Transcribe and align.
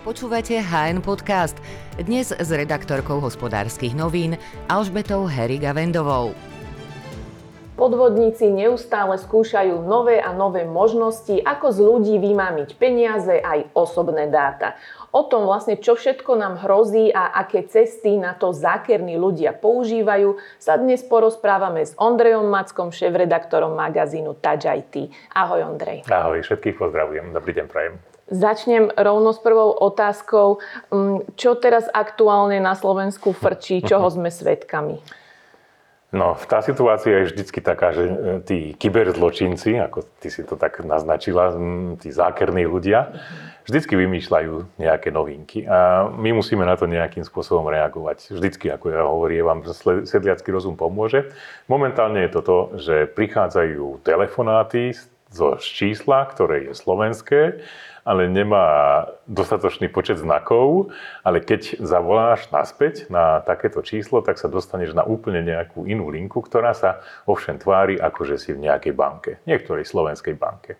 Počúvate 0.00 0.56
HN 0.56 1.04
Podcast. 1.04 1.60
Dnes 2.00 2.32
s 2.32 2.48
redaktorkou 2.48 3.20
hospodárskych 3.20 3.92
novín 3.92 4.40
Alžbetou 4.64 5.28
Heriga 5.28 5.76
Vendovou. 5.76 6.32
Podvodníci 7.76 8.48
neustále 8.48 9.20
skúšajú 9.20 9.84
nové 9.84 10.16
a 10.16 10.32
nové 10.32 10.64
možnosti, 10.64 11.36
ako 11.44 11.66
z 11.68 11.78
ľudí 11.84 12.16
vymámiť 12.16 12.80
peniaze 12.80 13.44
aj 13.44 13.76
osobné 13.76 14.32
dáta. 14.32 14.80
O 15.12 15.28
tom 15.28 15.44
vlastne, 15.44 15.76
čo 15.76 15.92
všetko 15.92 16.32
nám 16.32 16.64
hrozí 16.64 17.12
a 17.12 17.36
aké 17.36 17.68
cesty 17.68 18.16
na 18.16 18.32
to 18.32 18.56
zákerní 18.56 19.20
ľudia 19.20 19.52
používajú, 19.52 20.40
sa 20.56 20.80
dnes 20.80 21.04
porozprávame 21.04 21.84
s 21.84 21.92
Ondrejom 22.00 22.48
Mackom, 22.48 22.88
šéf-redaktorom 22.88 23.76
magazínu 23.76 24.32
Touch 24.40 24.64
IT. 24.64 25.12
Ahoj 25.36 25.76
Ondrej. 25.76 26.08
Ahoj, 26.08 26.40
všetkých 26.40 26.80
pozdravujem. 26.80 27.36
Dobrý 27.36 27.52
deň, 27.52 27.68
prajem. 27.68 28.09
Začnem 28.30 28.94
rovno 28.94 29.34
s 29.34 29.42
prvou 29.42 29.74
otázkou. 29.74 30.62
Mm, 30.94 31.26
čo 31.34 31.58
teraz 31.58 31.90
aktuálne 31.90 32.62
na 32.62 32.78
Slovensku 32.78 33.34
frčí, 33.34 33.82
čoho 33.82 34.06
sme 34.06 34.30
svedkami? 34.30 35.02
No, 36.10 36.34
tá 36.34 36.58
situácia 36.58 37.22
je 37.22 37.30
vždycky 37.30 37.62
taká, 37.62 37.94
že 37.94 38.02
e, 38.02 38.14
tí 38.42 38.58
kyberzločinci, 38.74 39.78
ako 39.78 40.02
ty 40.18 40.26
si 40.26 40.42
to 40.42 40.58
tak 40.58 40.82
naznačila, 40.82 41.54
tí 42.02 42.10
zákerní 42.10 42.66
ľudia, 42.66 43.14
vždycky 43.62 43.94
vymýšľajú 43.94 44.82
nejaké 44.82 45.14
novinky. 45.14 45.70
A 45.70 46.10
my 46.10 46.34
musíme 46.34 46.66
na 46.66 46.74
to 46.74 46.90
nejakým 46.90 47.22
spôsobom 47.22 47.70
reagovať. 47.70 48.34
Vždycky, 48.34 48.74
ako 48.74 48.86
ja 48.90 49.06
hovorím, 49.06 49.46
vám 49.46 49.60
sedliacký 50.02 50.50
rozum 50.50 50.74
pomôže. 50.74 51.30
Momentálne 51.70 52.26
je 52.26 52.30
to 52.34 52.40
to, 52.42 52.58
že 52.82 52.94
prichádzajú 53.14 54.02
telefonáty 54.02 54.98
zo 55.30 55.56
čísla, 55.62 56.26
ktoré 56.26 56.70
je 56.70 56.74
slovenské, 56.74 57.62
ale 58.02 58.26
nemá 58.26 59.06
dostatočný 59.30 59.86
počet 59.86 60.18
znakov, 60.18 60.90
ale 61.22 61.38
keď 61.38 61.78
zavoláš 61.78 62.50
naspäť 62.50 63.06
na 63.12 63.38
takéto 63.44 63.84
číslo, 63.86 64.24
tak 64.24 64.42
sa 64.42 64.50
dostaneš 64.50 64.96
na 64.96 65.06
úplne 65.06 65.46
nejakú 65.46 65.86
inú 65.86 66.10
linku, 66.10 66.42
ktorá 66.42 66.74
sa 66.74 67.04
ovšem 67.30 67.62
tvári 67.62 68.00
ako, 68.00 68.26
že 68.26 68.36
si 68.42 68.50
v 68.50 68.66
nejakej 68.66 68.92
banke, 68.96 69.38
niektorej 69.46 69.86
slovenskej 69.86 70.34
banke. 70.34 70.74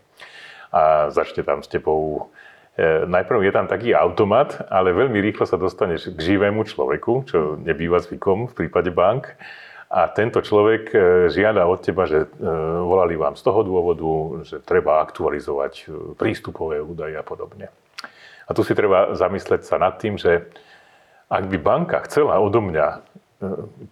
A 0.75 1.15
začne 1.15 1.47
tam 1.47 1.63
s 1.63 1.71
tebou 1.71 2.31
e, 2.75 3.07
Najprv 3.07 3.47
je 3.47 3.53
tam 3.55 3.67
taký 3.71 3.95
automat, 3.95 4.67
ale 4.71 4.95
veľmi 4.95 5.19
rýchlo 5.19 5.47
sa 5.47 5.59
dostaneš 5.59 6.15
k 6.15 6.19
živému 6.19 6.67
človeku, 6.67 7.13
čo 7.27 7.39
nebýva 7.59 8.03
zvykom 8.03 8.51
v 8.51 8.57
prípade 8.57 8.91
bank 8.91 9.35
a 9.91 10.07
tento 10.07 10.39
človek 10.39 10.95
e, 10.95 10.99
žiada 11.35 11.67
od 11.67 11.83
teba, 11.83 12.07
že 12.07 12.23
e, 12.23 12.29
volali 12.87 13.19
vám 13.19 13.35
z 13.35 13.43
toho 13.43 13.67
dôvodu, 13.67 14.11
že 14.47 14.63
treba 14.63 15.03
aktualizovať 15.03 15.73
e, 15.75 15.85
prístupové 16.15 16.79
údaje 16.79 17.19
a 17.19 17.27
podobne. 17.27 17.75
A 18.47 18.51
tu 18.55 18.63
si 18.63 18.71
treba 18.79 19.19
zamysleť 19.19 19.67
sa 19.67 19.83
nad 19.83 19.99
tým, 19.99 20.15
že 20.15 20.47
ak 21.27 21.45
by 21.51 21.59
banka 21.59 21.99
chcela 22.07 22.39
odo 22.39 22.63
mňa 22.63 23.03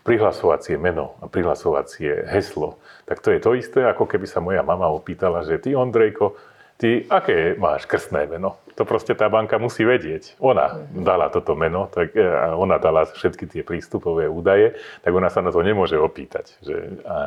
prihlasovacie 0.05 0.77
meno 0.77 1.17
a 1.25 1.27
prihlasovacie 1.27 2.27
heslo, 2.31 2.77
tak 3.09 3.23
to 3.25 3.33
je 3.33 3.41
to 3.41 3.57
isté, 3.57 3.81
ako 3.87 4.05
keby 4.05 4.27
sa 4.29 4.45
moja 4.45 4.61
mama 4.61 4.91
opýtala, 4.93 5.47
že 5.47 5.57
ty 5.63 5.73
Ondrejko, 5.73 6.37
ty 6.77 7.07
aké 7.09 7.57
máš 7.57 7.89
krstné 7.89 8.29
meno? 8.29 8.61
To 8.79 8.87
proste 8.87 9.19
tá 9.19 9.27
banka 9.27 9.59
musí 9.59 9.83
vedieť. 9.83 10.39
Ona 10.39 10.87
dala 10.95 11.27
toto 11.35 11.59
meno, 11.59 11.91
tak 11.91 12.15
e, 12.15 12.23
ona 12.55 12.79
dala 12.79 13.11
všetky 13.11 13.51
tie 13.51 13.67
prístupové 13.67 14.31
údaje, 14.31 14.79
tak 15.03 15.11
ona 15.11 15.27
sa 15.27 15.43
na 15.43 15.51
to 15.51 15.67
nemôže 15.67 15.99
opýtať, 15.99 16.55
že, 16.63 17.03
a, 17.03 17.19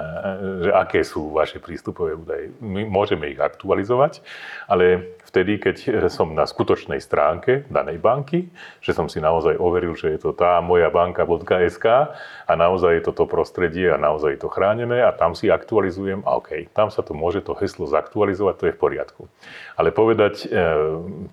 že 0.63 0.71
aké 0.71 1.03
sú 1.03 1.35
vaše 1.35 1.59
prístupové 1.59 2.15
údaje. 2.15 2.55
My 2.63 2.87
môžeme 2.87 3.27
ich 3.27 3.39
aktualizovať, 3.43 4.23
ale 4.71 5.19
vtedy, 5.27 5.59
keď 5.59 6.07
som 6.07 6.31
na 6.31 6.47
skutočnej 6.47 7.03
stránke 7.03 7.67
danej 7.67 7.99
banky, 7.99 8.47
že 8.79 8.95
som 8.95 9.11
si 9.11 9.19
naozaj 9.19 9.59
overil, 9.59 9.91
že 9.99 10.15
je 10.15 10.19
to 10.23 10.31
tá 10.31 10.63
moja 10.63 10.87
banka.sk 10.87 12.15
a 12.47 12.53
naozaj 12.55 12.99
je 12.99 13.03
toto 13.11 13.27
prostredie 13.27 13.91
a 13.91 13.99
naozaj 13.99 14.39
je 14.39 14.41
to 14.43 14.49
chránené 14.51 15.03
a 15.03 15.11
tam 15.11 15.35
si 15.35 15.51
aktualizujem 15.51 16.23
a 16.23 16.39
OK, 16.39 16.71
tam 16.71 16.87
sa 16.87 17.03
to 17.03 17.11
môže 17.11 17.43
to 17.43 17.51
heslo 17.59 17.87
zaktualizovať, 17.91 18.55
to 18.55 18.65
je 18.71 18.75
v 18.75 18.79
poriadku. 18.79 19.21
Ale 19.75 19.91
povedať 19.91 20.47
e, 20.47 20.55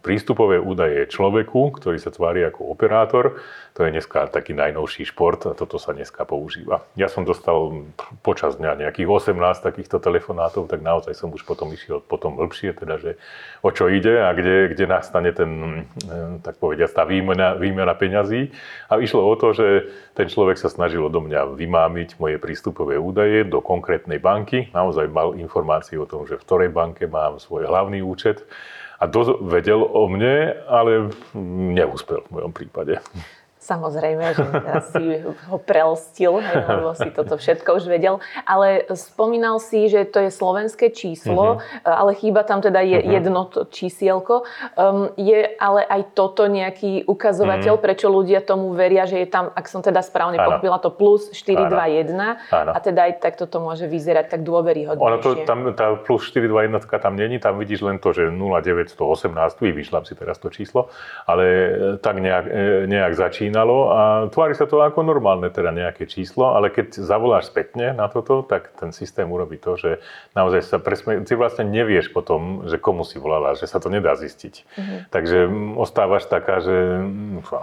prístupové 0.09 0.57
údaje 0.57 1.05
človeku, 1.13 1.77
ktorý 1.77 2.01
sa 2.01 2.09
tvári 2.09 2.41
ako 2.49 2.73
operátor, 2.73 3.45
to 3.77 3.85
je 3.85 3.93
dneska 3.93 4.25
taký 4.33 4.57
najnovší 4.57 5.05
šport 5.05 5.45
a 5.45 5.53
toto 5.53 5.77
sa 5.77 5.93
dneska 5.93 6.25
používa. 6.25 6.89
Ja 6.97 7.13
som 7.13 7.29
dostal 7.29 7.85
počas 8.25 8.57
dňa 8.57 8.89
nejakých 8.89 9.05
18 9.05 9.37
takýchto 9.61 10.01
telefonátov, 10.01 10.65
tak 10.65 10.81
naozaj 10.81 11.13
som 11.13 11.29
už 11.29 11.45
potom 11.45 11.69
išiel 11.77 12.01
potom 12.01 12.41
hĺbšie, 12.41 12.73
teda, 12.73 12.97
že 12.97 13.21
o 13.61 13.69
čo 13.69 13.93
ide 13.93 14.25
a 14.25 14.33
kde, 14.33 14.73
kde 14.73 14.85
nastane 14.89 15.29
ten, 15.37 15.85
eh, 16.09 16.41
tak 16.41 16.57
povediať, 16.57 16.89
tá 16.89 17.05
výmena, 17.05 17.61
výmena 17.61 17.93
peňazí. 17.93 18.49
A 18.89 18.97
išlo 19.05 19.29
o 19.29 19.37
to, 19.37 19.53
že 19.53 19.93
ten 20.17 20.33
človek 20.33 20.57
sa 20.57 20.73
snažil 20.73 21.05
odo 21.05 21.21
mňa 21.21 21.53
vymámiť 21.53 22.17
moje 22.17 22.41
prístupové 22.41 22.97
údaje 22.97 23.45
do 23.45 23.61
konkrétnej 23.61 24.17
banky. 24.17 24.73
Naozaj 24.73 25.05
mal 25.13 25.37
informácie 25.37 26.01
o 26.01 26.09
tom, 26.09 26.25
že 26.25 26.41
v 26.41 26.45
ktorej 26.49 26.71
banke 26.73 27.05
mám 27.05 27.37
svoj 27.37 27.69
hlavný 27.69 28.01
účet 28.01 28.49
a 28.99 29.05
vedel 29.47 29.79
o 29.87 30.11
mne, 30.11 30.59
ale 30.67 31.15
neúspel 31.39 32.27
v 32.27 32.31
mojom 32.35 32.53
prípade. 32.53 32.99
Samozrejme, 33.69 34.33
že 34.33 34.45
teraz 34.49 34.89
si 34.97 35.21
ho 35.21 35.61
prelstil, 35.61 36.41
lebo 36.41 36.97
si 36.97 37.13
toto 37.13 37.37
všetko 37.37 37.77
už 37.77 37.85
vedel. 37.85 38.17
Ale 38.49 38.89
spomínal 38.97 39.61
si, 39.61 39.93
že 39.93 40.09
to 40.09 40.25
je 40.25 40.33
slovenské 40.33 40.89
číslo, 40.89 41.61
uh-huh. 41.61 41.85
ale 41.85 42.17
chýba 42.17 42.49
tam 42.49 42.65
teda 42.65 42.81
je, 42.81 42.97
uh-huh. 42.97 43.13
jedno 43.21 43.45
to 43.45 43.69
čísielko. 43.69 44.49
Um, 44.73 45.13
je 45.21 45.53
ale 45.61 45.85
aj 45.85 46.17
toto 46.17 46.49
nejaký 46.49 47.05
ukazovateľ, 47.05 47.77
uh-huh. 47.77 47.85
prečo 47.85 48.09
ľudia 48.09 48.41
tomu 48.41 48.73
veria, 48.73 49.05
že 49.05 49.21
je 49.21 49.29
tam, 49.29 49.53
ak 49.53 49.69
som 49.69 49.85
teda 49.85 50.01
správne 50.01 50.41
pochopila, 50.41 50.81
to 50.81 50.89
plus 50.89 51.29
421 51.37 52.41
a 52.49 52.79
teda 52.81 53.13
aj 53.13 53.13
tak 53.21 53.37
toto 53.37 53.61
môže 53.61 53.85
vyzerať 53.85 54.33
tak 54.33 54.49
dôveryhodnejšie. 54.49 55.05
Ono 55.05 55.19
to, 55.21 55.45
tam, 55.45 55.77
tá 55.77 55.93
plus 56.01 56.25
421 56.33 56.89
tam 56.89 57.15
není, 57.21 57.37
tam 57.37 57.61
vidíš 57.61 57.85
len 57.85 58.01
to, 58.01 58.17
že 58.17 58.33
0918, 58.33 58.97
vyšľam 59.61 60.09
si 60.09 60.17
teraz 60.17 60.41
to 60.41 60.49
číslo, 60.49 60.89
ale 61.29 61.45
tak 62.01 62.17
nejak, 62.17 62.45
e, 62.49 62.89
nejak 62.89 63.13
začína 63.13 63.58
začínalo 63.59 63.79
a 63.91 64.01
tvári 64.31 64.55
sa 64.55 64.71
to 64.71 64.79
ako 64.79 65.03
normálne, 65.03 65.51
teda 65.51 65.75
nejaké 65.75 66.07
číslo, 66.07 66.55
ale 66.55 66.71
keď 66.71 67.03
zavoláš 67.03 67.51
spätne 67.51 67.91
na 67.91 68.07
toto, 68.07 68.47
tak 68.47 68.71
ten 68.79 68.95
systém 68.95 69.27
urobí 69.27 69.59
to, 69.59 69.75
že 69.75 69.91
naozaj 70.39 70.63
sa 70.63 70.79
presme... 70.79 71.27
Ty 71.27 71.35
vlastne 71.35 71.67
nevieš 71.67 72.15
potom, 72.15 72.69
že 72.71 72.79
komu 72.79 73.03
si 73.03 73.19
volala, 73.19 73.59
že 73.59 73.67
sa 73.67 73.83
to 73.83 73.91
nedá 73.91 74.15
zistiť. 74.15 74.55
Mm-hmm. 74.55 74.99
Takže 75.11 75.39
ostávaš 75.75 76.31
taká, 76.31 76.63
že 76.63 77.03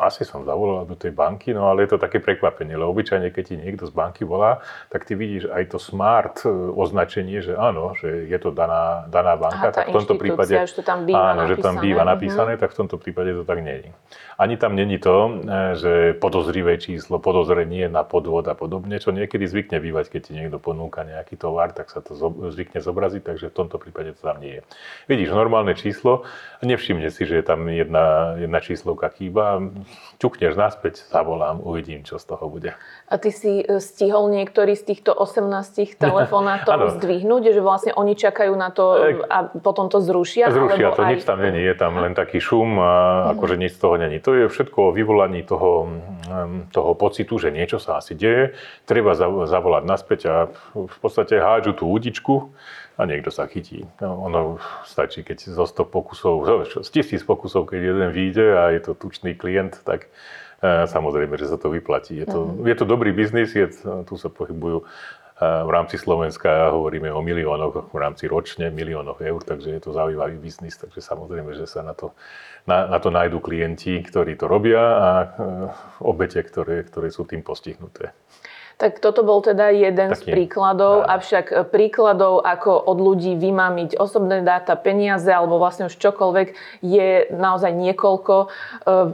asi 0.03 0.27
som 0.27 0.43
zavolala 0.43 0.83
do 0.83 0.99
tej 0.99 1.15
banky, 1.15 1.55
no 1.55 1.71
ale 1.71 1.87
je 1.87 1.95
to 1.95 1.97
také 2.01 2.19
prekvapenie, 2.19 2.75
lebo 2.75 2.91
obyčajne, 2.91 3.31
keď 3.31 3.43
ti 3.47 3.55
niekto 3.55 3.87
z 3.87 3.93
banky 3.95 4.27
volá, 4.27 4.59
tak 4.91 5.07
ty 5.07 5.15
vidíš 5.15 5.47
aj 5.51 5.63
to 5.71 5.77
smart 5.79 6.43
e, 6.43 6.51
označenie, 6.75 7.39
že 7.39 7.55
áno, 7.55 7.95
že 7.95 8.27
je 8.27 8.37
to 8.41 8.51
daná, 8.51 9.07
daná 9.07 9.39
banka, 9.39 9.71
Aha, 9.71 9.75
tak 9.75 9.85
v 9.91 9.95
tomto 9.95 10.15
prípade... 10.19 10.53
Že 10.55 10.83
tam 10.83 11.07
býva 11.07 11.31
áno, 11.31 11.47
napísané. 11.47 11.51
že 11.55 11.63
tam 11.63 11.75
býva 11.79 12.03
napísané, 12.03 12.51
mm-hmm. 12.55 12.63
tak 12.63 12.69
v 12.73 12.77
tomto 12.83 12.97
prípade 12.99 13.31
to 13.31 13.43
tak 13.47 13.59
nie 13.63 13.75
je. 13.79 13.89
Ani 14.35 14.59
tam 14.59 14.75
není 14.75 14.97
to, 14.99 15.39
e, 15.45 15.75
že 15.85 16.17
podozrivé 16.17 16.81
číslo, 16.81 17.21
podozrenie 17.21 17.85
na 17.85 18.01
podvod 18.01 18.49
a 18.49 18.57
podobne, 18.57 18.97
čo 18.97 19.13
niekedy 19.13 19.45
zvykne 19.45 19.77
bývať, 19.77 20.17
keď 20.17 20.21
ti 20.25 20.31
niekto 20.33 20.57
ponúka 20.57 21.05
nejaký 21.05 21.37
tovar, 21.37 21.77
tak 21.77 21.93
sa 21.93 22.01
to 22.01 22.17
zvykne 22.49 22.81
zobraziť, 22.81 23.21
takže 23.21 23.53
v 23.53 23.57
tomto 23.61 23.77
prípade 23.77 24.17
to 24.17 24.25
tam 24.25 24.41
nie 24.41 24.57
je. 24.57 24.61
Vidíš 25.05 25.29
normálne 25.37 25.77
číslo 25.77 26.25
a 26.57 26.63
nevšimne 26.65 27.13
si, 27.13 27.29
že 27.29 27.37
je 27.37 27.45
tam 27.45 27.69
jedna, 27.69 28.33
jedna 28.41 28.59
číslovka 28.65 29.13
chýba, 29.13 29.61
ťukneš 30.17 30.57
naspäť, 30.57 31.05
zavolám, 31.05 31.61
uvidím, 31.61 32.01
čo 32.01 32.17
z 32.17 32.25
toho 32.25 32.49
bude. 32.49 32.73
A 33.05 33.21
ty 33.21 33.29
si 33.29 33.61
e, 33.61 33.77
stihol 33.77 34.33
niektorý 34.33 34.73
z 34.73 34.93
týchto 34.93 35.13
18 35.13 35.45
telefonátov 36.03 36.97
zdvihnúť, 37.01 37.53
že 37.53 37.61
vlastne 37.61 37.91
oni 37.93 38.17
čakajú 38.17 38.53
na 38.57 38.73
to 38.73 38.85
a 39.29 39.51
potom 39.61 39.93
to 39.93 40.01
zrušia? 40.01 40.49
Zrušia, 40.49 40.93
to 40.97 41.05
aj... 41.05 41.09
nič 41.13 41.21
tam 41.23 41.37
není, 41.41 41.61
je 41.61 41.75
tam 41.77 41.97
len 42.01 42.17
taký 42.17 42.41
šum 42.41 42.81
a 42.81 42.93
mhm. 42.93 43.25
akože 43.37 43.55
nič 43.61 43.71
z 43.77 43.79
toho 43.79 43.95
není. 44.01 44.17
To 44.21 44.31
je 44.33 44.45
všetko 44.49 44.89
o 44.89 44.95
vyvolaní 44.95 45.45
toho 45.45 45.87
toho, 46.71 46.91
pocitu, 46.97 47.37
že 47.37 47.53
niečo 47.53 47.77
sa 47.77 48.01
asi 48.01 48.17
deje, 48.17 48.57
treba 48.89 49.13
zavolať 49.45 49.83
naspäť 49.85 50.19
a 50.27 50.35
v 50.73 50.97
podstate 50.99 51.37
hádžu 51.37 51.77
tú 51.77 51.85
údičku 51.89 52.51
a 52.95 53.01
niekto 53.05 53.29
sa 53.29 53.45
chytí. 53.45 53.85
No, 53.99 54.25
ono 54.25 54.41
stačí, 54.87 55.21
keď 55.21 55.51
zo 55.51 55.65
100 55.67 55.85
pokusov, 55.91 56.35
z 56.81 56.89
tisíc 56.89 57.21
pokusov, 57.27 57.69
keď 57.69 57.79
jeden 57.95 58.09
vyjde 58.15 58.47
a 58.55 58.63
je 58.71 58.81
to 58.81 58.91
tučný 58.95 59.35
klient, 59.35 59.83
tak 59.83 60.07
e, 60.07 60.09
samozrejme, 60.63 61.35
že 61.35 61.49
sa 61.51 61.57
to 61.59 61.73
vyplatí. 61.73 62.19
Je 62.19 62.27
to, 62.27 62.39
uh-huh. 62.51 62.67
je 62.67 62.75
to 62.77 62.85
dobrý 62.87 63.11
biznis, 63.11 63.51
je, 63.55 63.67
tu 64.07 64.15
sa 64.15 64.29
pohybujú 64.29 64.87
v 65.41 65.67
rámci 65.67 65.99
Slovenska 65.99 66.71
hovoríme 66.71 67.11
o 67.11 67.19
miliónoch, 67.19 67.91
v 67.91 67.97
rámci 67.99 68.23
ročne 68.31 68.71
miliónoch 68.71 69.19
eur, 69.19 69.43
takže 69.43 69.67
je 69.75 69.81
to 69.83 69.91
zaujímavý 69.91 70.39
biznis, 70.39 70.79
takže 70.79 71.03
samozrejme, 71.03 71.51
že 71.51 71.67
sa 71.67 71.83
na 71.83 71.91
to, 71.91 72.15
na, 72.63 72.87
na 72.87 73.03
to 73.03 73.11
nájdú 73.11 73.43
klienti, 73.43 73.99
ktorí 73.99 74.39
to 74.39 74.47
robia 74.47 74.79
a 74.79 75.09
e, 75.11 75.27
obete, 76.07 76.39
ktoré, 76.39 76.87
ktoré 76.87 77.11
sú 77.11 77.27
tým 77.27 77.43
postihnuté. 77.43 78.15
Tak 78.75 78.99
toto 78.99 79.23
bol 79.23 79.39
teda 79.39 79.71
jeden 79.71 80.11
Taký, 80.11 80.19
z 80.19 80.21
príkladov, 80.27 81.01
áno. 81.01 81.15
avšak 81.15 81.45
e, 81.47 81.63
príkladov, 81.63 82.43
ako 82.43 82.75
od 82.75 82.99
ľudí 82.99 83.33
vymámiť 83.33 83.95
osobné 83.95 84.43
dáta, 84.43 84.75
peniaze 84.75 85.31
alebo 85.31 85.55
vlastne 85.55 85.87
už 85.87 85.95
čokoľvek, 85.95 86.47
je 86.83 87.31
naozaj 87.31 87.71
niekoľko. 87.71 88.35
E, 88.35 88.47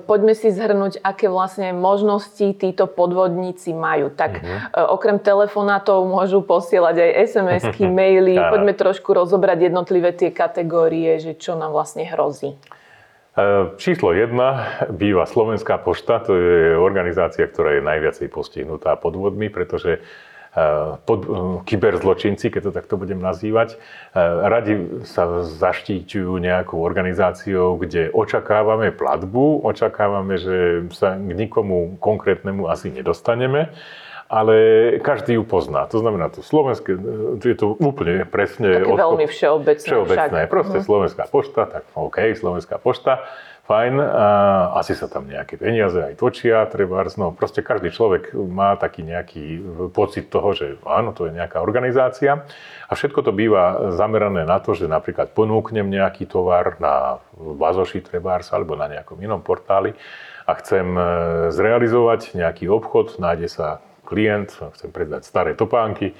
Poďme 0.02 0.34
si 0.34 0.50
zhrnúť, 0.50 0.98
aké 1.00 1.30
vlastne 1.30 1.72
možnosti 1.72 2.58
títo 2.58 2.90
podvodníci 2.90 3.70
majú. 3.72 4.10
Tak 4.10 4.42
Mhm. 4.42 4.58
e, 4.68 4.82
okrem 4.90 5.18
telefonátov 5.18 6.04
môžu 6.04 6.42
posielať 6.42 6.96
aj 6.98 7.12
SMS-ky, 7.30 7.86
maily. 8.02 8.42
Poďme 8.42 8.74
trošku 8.74 9.14
rozobrať 9.14 9.70
jednotlivé 9.70 10.10
tie 10.12 10.34
kategórie, 10.34 11.22
že 11.22 11.38
čo 11.38 11.54
nám 11.54 11.70
vlastne 11.70 12.02
hrozí. 12.04 12.58
E, 13.32 13.44
Číslo 13.80 14.12
1 14.12 14.92
býva 14.92 15.24
Slovenská 15.24 15.80
pošta, 15.80 16.20
to 16.20 16.36
je 16.36 16.76
organizácia, 16.76 17.48
ktorá 17.48 17.80
je 17.80 17.84
najviacej 17.84 18.28
postihnutá 18.28 19.00
podvodmi, 19.00 19.48
pretože 19.48 20.04
e, 20.52 20.60
pod, 21.08 21.20
e, 21.24 21.30
kyberzločinci, 21.64 22.52
keď 22.52 22.62
to 22.68 22.72
takto 22.76 23.00
budem 23.00 23.24
nazývať, 23.24 23.80
radi 24.20 25.08
sa 25.08 25.48
zaštíťujú 25.48 26.44
nejakou 26.44 26.84
organizáciou, 26.84 27.80
kde 27.80 28.12
očakávame 28.12 28.92
platbu, 28.92 29.64
očakávame, 29.64 30.36
že 30.36 30.58
sa 30.92 31.16
k 31.16 31.32
nikomu 31.32 31.96
konkrétnemu 32.04 32.68
asi 32.68 32.92
nedostaneme, 32.92 33.72
ale 34.32 34.56
každý 35.04 35.36
ju 35.36 35.44
pozná. 35.44 35.84
To 35.92 36.00
znamená, 36.00 36.32
to 36.32 36.40
slovenské, 36.40 36.96
e, 36.96 37.44
je 37.44 37.56
to 37.60 37.76
úplne 37.76 38.24
presne... 38.24 38.80
Také 38.80 38.96
veľmi 38.96 39.28
všeobecné. 39.28 39.88
Všeobecné, 39.92 40.40
však. 40.48 40.50
proste 40.50 40.78
Slovenská 40.80 41.24
pošta, 41.28 41.68
tak 41.68 41.84
OK, 42.00 42.32
Slovenská 42.40 42.80
pošta, 42.80 43.28
fajn, 43.68 43.94
a 44.00 44.28
asi 44.80 44.96
sa 44.96 45.12
tam 45.12 45.28
nejaké 45.28 45.60
peniaze 45.60 46.00
aj 46.00 46.16
točia, 46.16 46.64
treba, 46.72 47.04
no 47.20 47.36
proste 47.36 47.60
každý 47.60 47.92
človek 47.92 48.32
má 48.32 48.80
taký 48.80 49.04
nejaký 49.04 49.46
pocit 49.92 50.32
toho, 50.32 50.56
že 50.56 50.80
áno, 50.88 51.12
to 51.12 51.28
je 51.28 51.36
nejaká 51.36 51.60
organizácia 51.60 52.48
a 52.88 52.92
všetko 52.92 53.28
to 53.28 53.32
býva 53.36 53.94
zamerané 53.96 54.48
na 54.48 54.64
to, 54.64 54.76
že 54.76 54.88
napríklad 54.88 55.36
ponúknem 55.36 55.88
nejaký 55.88 56.24
tovar 56.26 56.80
na 56.80 57.20
Bazoši 57.36 58.00
trebárs 58.00 58.48
alebo 58.56 58.80
na 58.80 58.88
nejakom 58.88 59.20
inom 59.20 59.44
portáli 59.44 59.94
a 60.48 60.52
chcem 60.58 60.88
e, 60.98 61.02
zrealizovať 61.54 62.34
nejaký 62.34 62.66
obchod, 62.68 63.22
nájde 63.22 63.48
sa 63.48 63.68
klient, 64.12 64.52
chcem 64.76 64.92
predať 64.92 65.24
staré 65.24 65.56
topánky, 65.56 66.12
e, 66.12 66.16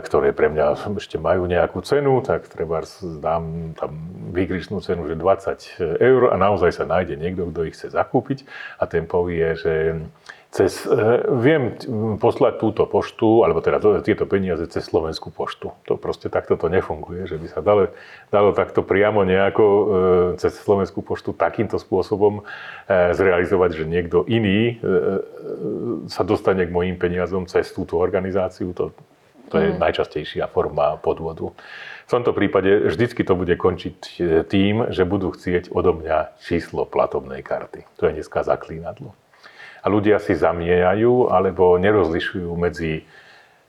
ktoré 0.00 0.32
pre 0.32 0.48
mňa 0.48 0.96
ešte 0.96 1.20
majú 1.20 1.44
nejakú 1.44 1.84
cenu, 1.84 2.24
tak 2.24 2.48
treba 2.48 2.80
dám 3.20 3.76
tam 3.76 3.92
výkričnú 4.32 4.80
cenu, 4.80 5.04
že 5.04 5.20
20 5.20 6.00
eur 6.00 6.32
a 6.32 6.36
naozaj 6.40 6.72
sa 6.72 6.88
nájde 6.88 7.20
niekto, 7.20 7.52
kto 7.52 7.68
ich 7.68 7.76
chce 7.76 7.92
zakúpiť. 7.92 8.48
A 8.80 8.88
ten 8.88 9.04
povie, 9.04 9.52
že 9.60 10.00
cez, 10.56 10.88
e, 10.88 10.96
viem 11.36 11.76
poslať 12.16 12.56
túto 12.56 12.88
poštu, 12.88 13.44
alebo 13.44 13.60
teda 13.60 13.76
to, 13.76 14.00
tieto 14.00 14.24
peniaze 14.24 14.64
cez 14.72 14.88
Slovenskú 14.88 15.28
poštu. 15.28 15.76
To 15.84 16.00
proste 16.00 16.32
takto 16.32 16.56
to 16.56 16.72
nefunguje, 16.72 17.28
že 17.28 17.36
by 17.36 17.46
sa 17.52 17.60
dalo, 17.60 17.92
dalo 18.32 18.56
takto 18.56 18.80
priamo 18.80 19.20
nejako 19.28 19.64
e, 19.68 19.84
cez 20.40 20.56
Slovenskú 20.56 21.04
poštu 21.04 21.36
takýmto 21.36 21.76
spôsobom 21.76 22.40
e, 22.88 23.12
zrealizovať, 23.12 23.70
že 23.76 23.84
niekto 23.84 24.24
iný 24.24 24.80
sa 26.08 26.24
dostane 26.24 26.64
k 26.64 26.72
mojim 26.72 26.96
peniazom 26.96 27.44
cez 27.44 27.68
túto 27.76 28.00
organizáciu. 28.00 28.72
To, 28.72 28.96
to 29.52 29.56
je 29.60 29.68
najčastejšia 29.76 30.48
forma 30.48 30.96
podvodu. 30.96 31.52
V 32.06 32.10
tomto 32.10 32.32
prípade 32.32 32.88
vždycky 32.88 33.26
to 33.26 33.36
bude 33.36 33.52
končiť 33.58 33.98
tým, 34.48 34.88
že 34.94 35.02
budú 35.04 35.34
chcieť 35.34 35.74
odo 35.74 35.92
mňa 35.98 36.38
číslo 36.40 36.88
platobnej 36.88 37.44
karty. 37.44 37.84
To 38.00 38.08
je 38.08 38.22
dneska 38.22 38.46
zaklínadlo 38.46 39.12
a 39.86 39.90
ľudia 39.90 40.18
si 40.18 40.34
zamiejajú 40.34 41.30
alebo 41.30 41.78
nerozlišujú 41.78 42.50
medzi 42.58 43.06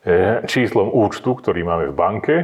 e, 0.01 0.41
číslom 0.49 0.89
účtu, 0.89 1.37
ktorý 1.37 1.61
máme 1.61 1.93
v 1.93 1.95
banke, 1.95 2.35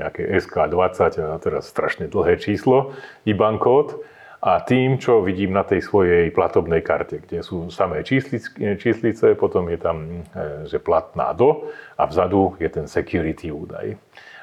nejaké 0.00 0.32
SK20 0.40 1.36
a 1.36 1.36
teraz 1.36 1.68
strašne 1.68 2.08
dlhé 2.08 2.40
číslo, 2.40 2.96
IBAN 3.28 3.60
kód, 3.60 4.00
a 4.38 4.62
tým, 4.62 5.02
čo 5.02 5.18
vidím 5.18 5.50
na 5.50 5.66
tej 5.66 5.82
svojej 5.82 6.30
platobnej 6.30 6.78
karte, 6.78 7.18
kde 7.26 7.42
sú 7.42 7.74
samé 7.74 8.06
číslice, 8.06 8.54
číslice 8.78 9.34
potom 9.34 9.66
je 9.66 9.78
tam, 9.82 10.24
e, 10.32 10.64
že 10.64 10.80
platná 10.80 11.36
do 11.36 11.68
a 12.00 12.08
vzadu 12.08 12.56
je 12.56 12.70
ten 12.72 12.86
security 12.88 13.52
údaj. 13.52 13.98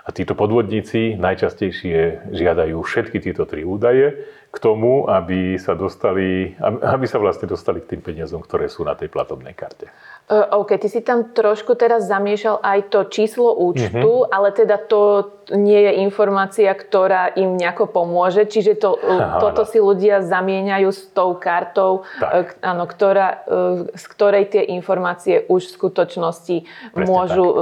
A 0.06 0.14
títo 0.14 0.38
podvodníci 0.38 1.18
najčastejšie 1.18 2.30
žiadajú 2.30 2.78
všetky 2.78 3.18
tieto 3.24 3.50
tri 3.50 3.66
údaje 3.66 4.22
k 4.56 4.58
tomu, 4.64 5.04
aby 5.12 5.60
sa, 5.60 5.76
dostali, 5.76 6.56
aby 6.64 7.06
sa 7.06 7.20
vlastne 7.20 7.44
dostali 7.44 7.84
k 7.84 7.96
tým 7.96 8.02
peniazom, 8.02 8.40
ktoré 8.40 8.72
sú 8.72 8.88
na 8.88 8.96
tej 8.96 9.12
platobnej 9.12 9.52
karte. 9.52 9.92
OK, 10.28 10.82
ty 10.82 10.90
si 10.90 11.06
tam 11.06 11.30
trošku 11.30 11.78
teraz 11.78 12.10
zamiešal 12.10 12.58
aj 12.58 12.90
to 12.90 13.06
číslo 13.06 13.54
účtu, 13.54 14.26
Mhm. 14.26 14.34
ale 14.34 14.50
teda 14.50 14.82
to 14.82 15.30
nie 15.54 15.78
je 15.78 16.02
informácia, 16.02 16.74
ktorá 16.74 17.30
im 17.30 17.54
nejako 17.54 17.86
pomôže, 17.86 18.50
čiže 18.50 18.74
to, 18.74 18.98
Aha, 19.06 19.38
toto 19.38 19.62
áno. 19.62 19.70
si 19.70 19.78
ľudia 19.78 20.26
zamieňajú 20.26 20.90
s 20.90 21.06
tou 21.14 21.38
kartou, 21.38 22.10
Tak. 22.18 22.58
áno, 22.66 22.90
ktorá, 22.90 23.46
z 23.94 24.06
ktorej 24.10 24.50
tie 24.50 24.66
informácie 24.66 25.46
už 25.46 25.70
v 25.70 25.74
skutočnosti 25.78 26.58
Presne 26.90 27.06
môžu 27.06 27.46
uh, 27.46 27.58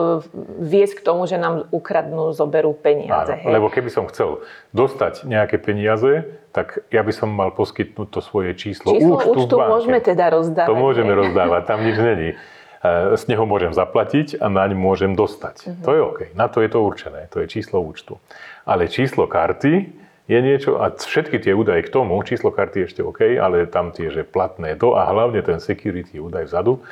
viesť 0.64 1.04
k 1.04 1.06
tomu, 1.06 1.28
že 1.28 1.36
nám 1.36 1.68
ukradnú, 1.68 2.32
zoberú 2.32 2.72
peniaze. 2.72 3.44
Áno, 3.44 3.52
lebo 3.52 3.68
keby 3.68 3.92
som 3.92 4.08
chcel 4.08 4.40
dostať 4.72 5.28
nejaké 5.28 5.60
peniaze, 5.60 6.24
tak 6.56 6.88
ja 6.88 7.04
by 7.04 7.12
som 7.12 7.28
mal 7.28 7.52
poskytnúť 7.52 8.08
to 8.08 8.24
svoje 8.24 8.56
číslo, 8.56 8.96
Číslo 8.96 9.20
účtu, 9.20 9.36
účtu 9.36 9.56
môžeme 9.60 10.00
teda 10.00 10.32
rozdávať. 10.32 10.70
To 10.72 10.80
môžeme 10.80 11.12
rozdávať, 11.12 11.62
tam 11.68 11.84
nič 11.84 12.00
není. 12.00 12.32
E, 12.84 13.16
Z 13.16 13.32
neho 13.32 13.48
môžem 13.48 13.72
zaplatiť 13.72 14.44
a 14.44 14.52
naň 14.52 14.76
môžem 14.76 15.16
dostať. 15.16 15.72
Mhm. 15.72 15.84
To 15.88 15.92
je 15.96 16.02
OK, 16.04 16.20
na 16.36 16.52
to 16.52 16.60
je 16.60 16.70
to 16.70 16.80
určené, 16.84 17.32
to 17.32 17.40
je 17.40 17.48
číslo 17.48 17.80
účtu. 17.80 18.20
Ale 18.68 18.92
číslo 18.92 19.26
karty 19.26 20.04
je 20.28 20.40
niečo, 20.40 20.80
a 20.80 20.92
všetky 20.92 21.40
tie 21.40 21.52
údaje 21.52 21.84
k 21.84 21.92
tomu, 21.92 22.16
číslo 22.24 22.52
karty 22.52 22.84
je 22.84 22.86
ešte 22.92 23.02
OK, 23.04 23.40
ale 23.40 23.68
tam 23.68 23.92
tie, 23.92 24.08
že 24.12 24.24
platné 24.24 24.76
do 24.76 24.96
a 24.96 25.08
hlavne 25.08 25.40
ten 25.44 25.60
security 25.60 26.20
údaj 26.20 26.48
vzadu, 26.48 26.84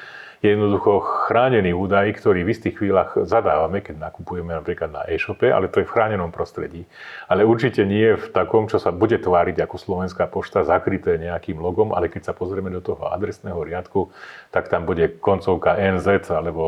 jednoducho 0.41 1.05
chránený 1.29 1.77
údaj, 1.77 2.17
ktorý 2.17 2.41
v 2.41 2.51
istých 2.57 2.81
chvíľach 2.81 3.13
zadávame, 3.29 3.85
keď 3.85 4.09
nakupujeme 4.09 4.57
napríklad 4.57 4.89
na 4.89 5.01
e-shope, 5.05 5.45
ale 5.45 5.69
to 5.69 5.85
je 5.85 5.88
v 5.88 5.93
chránenom 5.93 6.33
prostredí. 6.33 6.89
Ale 7.29 7.45
určite 7.45 7.85
nie 7.85 8.17
v 8.17 8.25
takom, 8.33 8.65
čo 8.65 8.81
sa 8.81 8.89
bude 8.89 9.21
tváriť 9.21 9.61
ako 9.61 9.77
Slovenská 9.77 10.25
pošta, 10.33 10.65
zakryté 10.65 11.21
nejakým 11.21 11.61
logom, 11.61 11.93
ale 11.93 12.09
keď 12.09 12.29
sa 12.29 12.33
pozrieme 12.33 12.73
do 12.73 12.81
toho 12.81 13.13
adresného 13.13 13.61
riadku, 13.61 14.09
tak 14.49 14.67
tam 14.73 14.89
bude 14.89 15.21
koncovka 15.21 15.77
NZ 15.77 16.33
alebo 16.33 16.63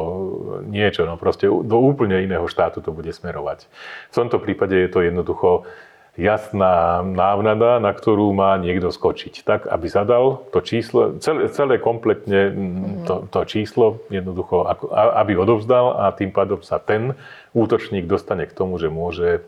niečo, 0.69 1.09
no 1.09 1.17
proste 1.17 1.49
do 1.49 1.77
úplne 1.81 2.21
iného 2.21 2.45
štátu 2.45 2.85
to 2.85 2.93
bude 2.93 3.09
smerovať. 3.09 3.65
V 4.13 4.15
tomto 4.15 4.37
prípade 4.37 4.77
je 4.77 4.89
to 4.93 5.01
jednoducho 5.01 5.65
jasná 6.13 7.01
návnada, 7.01 7.81
na 7.81 7.89
ktorú 7.89 8.37
má 8.37 8.53
niekto 8.61 8.93
skočiť. 8.93 9.41
Tak, 9.41 9.65
aby 9.65 9.87
zadal 9.89 10.45
to 10.53 10.61
číslo, 10.61 11.17
celé, 11.17 11.49
celé 11.49 11.81
kompletne 11.81 12.53
mm, 12.53 13.09
to, 13.09 13.15
to 13.33 13.39
číslo, 13.49 14.05
jednoducho, 14.13 14.69
aby 14.93 15.33
odovzdal 15.33 15.97
a 15.97 16.13
tým 16.13 16.29
pádom 16.29 16.61
sa 16.61 16.77
ten 16.77 17.17
útočník 17.57 18.05
dostane 18.05 18.45
k 18.45 18.53
tomu, 18.53 18.77
že 18.77 18.93
môže 18.93 19.41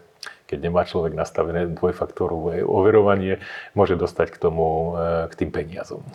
keď 0.46 0.60
nemá 0.62 0.86
človek 0.86 1.18
nastavené 1.18 1.74
dvojfaktorové 1.74 2.62
overovanie, 2.62 3.42
môže 3.74 3.98
dostať 3.98 4.30
k 4.30 4.38
tomu, 4.38 4.94
e, 4.94 5.26
k 5.26 5.34
tým 5.42 5.50
peniazom. 5.50 6.06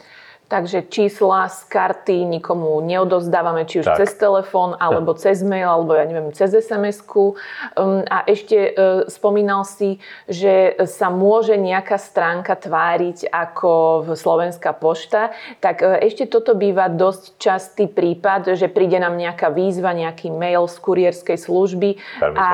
Takže 0.51 0.91
čísla 0.91 1.47
z 1.47 1.63
karty 1.71 2.27
nikomu 2.27 2.83
neodovzdávame, 2.83 3.71
či 3.71 3.87
už 3.87 3.95
Tak. 3.95 4.03
cez 4.03 4.19
telefón, 4.19 4.75
alebo 4.83 5.15
cez 5.23 5.47
mail, 5.47 5.71
alebo 5.71 5.95
ja 5.95 6.03
neviem, 6.03 6.35
cez 6.35 6.51
SMS-ku. 6.51 7.39
Um, 7.79 8.03
a 8.11 8.27
ešte 8.27 8.59
uh, 8.75 9.07
spomínal 9.07 9.63
si, 9.63 10.03
že 10.27 10.75
sa 10.91 11.07
môže 11.07 11.55
nejaká 11.55 12.03
stránka 12.03 12.59
tváriť 12.59 13.31
ako 13.31 14.03
v 14.03 14.19
Slovenská 14.19 14.75
pošta. 14.75 15.31
Tak 15.63 15.87
uh, 15.87 16.03
ešte 16.03 16.27
toto 16.27 16.59
býva 16.59 16.91
dosť 16.91 17.39
častý 17.39 17.87
prípad, 17.87 18.59
že 18.59 18.67
príde 18.67 18.99
nám 18.99 19.15
nejaká 19.15 19.55
výzva, 19.55 19.95
nejaký 19.95 20.35
mail 20.35 20.67
z 20.67 20.77
kurierskej 20.83 21.39
služby 21.39 21.95
Veľmi 22.19 22.35
a 22.35 22.47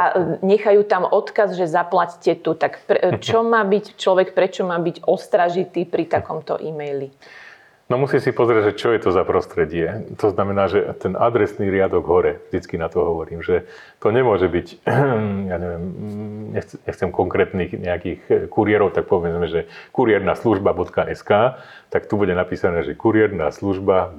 nechajú 0.44 0.84
tam 0.84 1.08
odkaz, 1.08 1.56
že 1.56 1.64
zaplaťte 1.64 2.44
tu. 2.44 2.52
Tak 2.52 2.76
pre, 2.84 2.98
čo 3.24 3.40
má 3.40 3.64
byť 3.64 3.96
človek, 3.96 4.36
prečo 4.36 4.68
má 4.68 4.76
byť 4.76 5.08
ostražitý 5.08 5.88
pri 5.88 6.04
takomto 6.04 6.60
e-maili? 6.60 7.08
No 7.86 8.02
musí 8.02 8.18
si 8.18 8.34
pozrieť, 8.34 8.74
že 8.74 8.78
čo 8.82 8.88
je 8.90 8.98
to 8.98 9.14
za 9.14 9.22
prostredie. 9.22 10.10
To 10.18 10.34
znamená, 10.34 10.66
že 10.66 10.82
ten 10.98 11.14
adresný 11.14 11.70
riadok 11.70 12.02
hore, 12.02 12.42
vždycky 12.50 12.74
na 12.82 12.90
to 12.90 12.98
hovorím, 13.06 13.46
že 13.46 13.70
to 14.02 14.10
nemôže 14.10 14.50
byť, 14.50 14.66
ja 15.54 15.56
neviem, 15.62 15.84
nechcem, 16.50 17.14
konkrétnych 17.14 17.78
nejakých 17.78 18.50
kuriérov, 18.50 18.90
tak 18.90 19.06
povedzme, 19.06 19.46
že 19.46 19.70
kuriernaslúžba.sk, 19.94 21.30
tak 21.86 22.10
tu 22.10 22.18
bude 22.18 22.34
napísané, 22.34 22.82
že 22.82 22.98
kurierná 22.98 23.54
služba. 23.54 24.10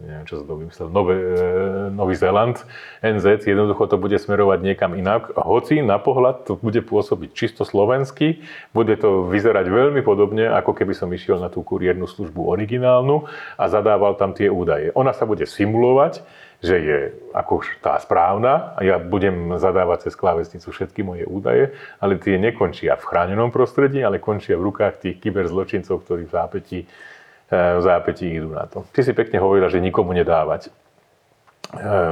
neviem, 0.00 0.24
čo 0.24 0.40
som 0.40 0.48
to 0.48 0.56
vymyslel, 0.56 0.88
Nové, 0.88 1.16
Nový 1.92 2.16
Zéland, 2.16 2.64
NZ, 3.04 3.44
jednoducho 3.44 3.92
to 3.92 4.00
bude 4.00 4.16
smerovať 4.16 4.64
niekam 4.64 4.96
inak. 4.96 5.36
Hoci 5.36 5.84
na 5.84 6.00
pohľad 6.00 6.48
to 6.48 6.56
bude 6.56 6.80
pôsobiť 6.80 7.36
čisto 7.36 7.68
slovensky, 7.68 8.40
bude 8.72 8.96
to 8.96 9.28
vyzerať 9.28 9.68
veľmi 9.68 10.00
podobne, 10.00 10.48
ako 10.48 10.72
keby 10.72 10.96
som 10.96 11.12
išiel 11.12 11.36
na 11.36 11.52
tú 11.52 11.60
kuriérnu 11.60 12.08
službu 12.08 12.53
originálnu 12.54 13.26
a 13.58 13.64
zadával 13.66 14.14
tam 14.14 14.30
tie 14.30 14.46
údaje. 14.46 14.94
Ona 14.94 15.10
sa 15.10 15.26
bude 15.26 15.44
simulovať, 15.44 16.22
že 16.64 16.76
je 16.80 16.98
ako 17.36 17.60
tá 17.84 18.00
správna 18.00 18.72
a 18.72 18.80
ja 18.80 18.96
budem 18.96 19.60
zadávať 19.60 20.08
cez 20.08 20.16
klávesnicu 20.16 20.72
všetky 20.72 21.04
moje 21.04 21.28
údaje, 21.28 21.76
ale 22.00 22.16
tie 22.16 22.40
nekončia 22.40 22.96
v 22.96 23.04
chránenom 23.04 23.52
prostredí, 23.52 24.00
ale 24.00 24.16
končia 24.16 24.56
v 24.56 24.72
rukách 24.72 25.04
tých 25.04 25.20
kyberzločincov, 25.20 26.00
ktorí 26.00 26.24
v 26.24 26.32
zápäti, 26.32 26.80
v 27.52 27.82
zápäti 27.84 28.32
idú 28.32 28.56
na 28.56 28.64
to. 28.64 28.88
Ty 28.96 29.04
si 29.04 29.12
pekne 29.12 29.44
hovorila, 29.44 29.68
že 29.68 29.84
nikomu 29.84 30.16
nedávať. 30.16 30.72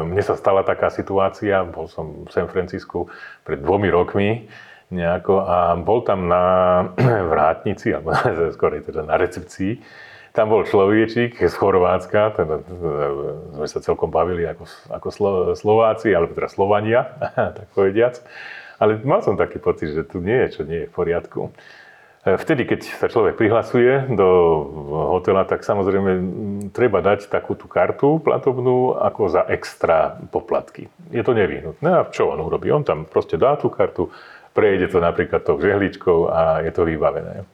Mne 0.05 0.21
sa 0.21 0.37
stala 0.37 0.67
taká 0.67 0.93
situácia, 0.93 1.65
bol 1.65 1.89
som 1.89 2.29
v 2.29 2.31
San 2.35 2.51
Francisku 2.51 3.09
pred 3.47 3.63
dvomi 3.63 3.89
rokmi, 3.89 4.51
nejako 4.93 5.49
a 5.49 5.73
bol 5.81 6.05
tam 6.05 6.29
na 6.29 6.45
vrátnici, 7.33 7.97
alebo 7.97 8.13
skôr 8.57 8.77
teda 8.85 9.01
na 9.01 9.17
recepcii, 9.17 9.81
tam 10.33 10.49
bol 10.49 10.65
človečík 10.65 11.37
z 11.37 11.55
Chorvátska, 11.61 12.41
teda, 12.41 12.65
sme 13.61 13.69
sa 13.69 13.79
celkom 13.85 14.09
bavili 14.09 14.49
ako, 14.49 14.65
ako 14.89 15.09
Slováci, 15.53 16.09
alebo 16.17 16.33
teda 16.33 16.49
Slovania, 16.49 17.01
tak 17.57 17.69
povediac. 17.77 18.17
Ale 18.81 18.99
mal 19.05 19.21
som 19.21 19.37
taký 19.37 19.61
pocit, 19.61 19.93
že 19.93 20.03
tu 20.09 20.25
nie 20.25 20.35
je, 20.49 20.49
čo 20.59 20.63
nie 20.65 20.85
je 20.85 20.89
v 20.89 20.95
poriadku. 20.97 21.53
E, 22.25 22.35
vtedy, 22.41 22.65
keď 22.65 22.81
sa 22.97 23.07
človek 23.13 23.37
prihlasuje 23.37 24.09
do 24.17 24.29
hotela, 25.13 25.45
tak 25.45 25.63
samozrejme 25.63 26.11
treba 26.73 27.05
dať 27.05 27.29
takú 27.29 27.53
tú 27.53 27.69
kartu 27.69 28.19
platovnú 28.19 28.97
ako 28.99 29.23
za 29.29 29.45
extra 29.53 30.17
poplatky. 30.33 30.89
Je 31.13 31.21
to 31.21 31.37
nevyhnutné. 31.37 31.91
A 31.93 32.09
čo 32.09 32.33
on 32.33 32.41
urobí? 32.41 32.73
On 32.73 32.83
tam 32.83 33.05
proste 33.05 33.37
dá 33.37 33.55
tú 33.61 33.69
kartu, 33.69 34.09
prejde 34.57 34.89
to 34.89 34.99
napríklad 34.99 35.45
tou 35.45 35.61
žehličkou 35.61 36.33
a 36.33 36.65
je 36.65 36.73
to 36.73 36.89
vybavené. 36.89 37.45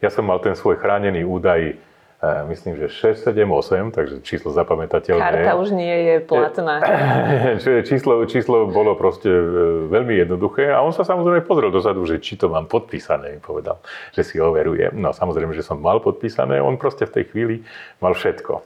Ja 0.00 0.10
som 0.10 0.26
mal 0.26 0.40
ten 0.40 0.56
svoj 0.58 0.80
chránený 0.80 1.22
údaj 1.22 1.91
myslím, 2.22 2.78
že 2.78 2.86
6, 2.86 3.34
7, 3.34 3.50
8, 3.50 3.90
takže 3.90 4.16
číslo 4.22 4.54
zapamätateľné. 4.54 5.18
Karta 5.18 5.58
už 5.58 5.74
nie 5.74 5.90
je 5.90 6.16
platná. 6.22 6.78
číslo, 7.88 8.22
číslo 8.30 8.70
bolo 8.70 8.94
proste 8.94 9.26
e, 9.26 9.44
veľmi 9.90 10.22
jednoduché 10.22 10.70
a 10.70 10.86
on 10.86 10.94
sa 10.94 11.02
samozrejme 11.02 11.42
pozrel 11.42 11.74
dozadu, 11.74 12.06
že 12.06 12.22
či 12.22 12.38
to 12.38 12.46
mám 12.46 12.70
podpísané, 12.70 13.42
povedal, 13.42 13.82
že 14.14 14.22
si 14.22 14.38
overuje. 14.38 14.94
No 14.94 15.10
samozrejme, 15.10 15.50
že 15.50 15.66
som 15.66 15.82
mal 15.82 15.98
podpísané, 15.98 16.62
on 16.62 16.78
proste 16.78 17.10
v 17.10 17.14
tej 17.18 17.24
chvíli 17.34 17.56
mal 17.98 18.14
všetko. 18.14 18.62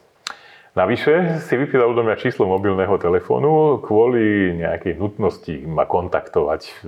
Navyše 0.77 1.41
si 1.41 1.57
vypýtal 1.57 1.97
do 1.97 2.05
mňa 2.05 2.21
číslo 2.21 2.45
mobilného 2.45 3.01
telefónu 3.01 3.81
kvôli 3.81 4.53
nejakej 4.61 5.01
nutnosti 5.01 5.65
ma 5.65 5.89
kontaktovať 5.89 6.85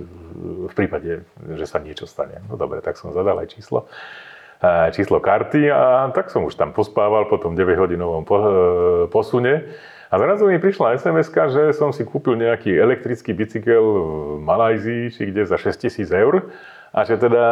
v 0.69 0.73
prípade, 0.77 1.25
že 1.57 1.65
sa 1.65 1.81
niečo 1.81 2.05
stane. 2.05 2.45
No 2.45 2.53
dobre, 2.53 2.85
tak 2.85 3.01
som 3.01 3.09
zadal 3.09 3.41
aj 3.41 3.57
číslo 3.57 3.89
číslo 4.91 5.23
karty 5.23 5.71
a 5.71 6.11
tak 6.11 6.27
som 6.27 6.43
už 6.43 6.59
tam 6.59 6.75
pospával 6.75 7.31
po 7.31 7.39
tom 7.39 7.55
9-hodinovom 7.55 8.27
e, 8.27 8.31
posune. 9.07 9.71
A 10.09 10.17
zrazu 10.19 10.49
mi 10.51 10.59
prišla 10.59 10.99
sms 10.99 11.31
že 11.31 11.63
som 11.71 11.95
si 11.95 12.03
kúpil 12.03 12.35
nejaký 12.35 12.75
elektrický 12.75 13.31
bicykel 13.31 13.79
v 13.79 14.41
Malajzii, 14.43 15.03
či 15.15 15.21
kde 15.31 15.47
za 15.47 15.55
6 15.55 15.79
tisíc 15.79 16.09
eur. 16.11 16.51
A 16.89 17.05
že 17.05 17.21
teda, 17.21 17.45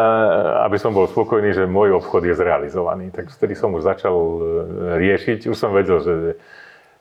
aby 0.65 0.81
som 0.81 0.91
bol 0.91 1.05
spokojný, 1.05 1.53
že 1.53 1.69
môj 1.69 2.01
obchod 2.01 2.25
je 2.25 2.33
zrealizovaný. 2.33 3.13
Tak 3.13 3.29
vtedy 3.29 3.53
som 3.53 3.71
už 3.71 3.87
začal 3.87 4.15
e, 4.17 4.37
riešiť. 4.99 5.47
Už 5.47 5.55
som 5.55 5.71
vedel, 5.71 6.03
že, 6.03 6.13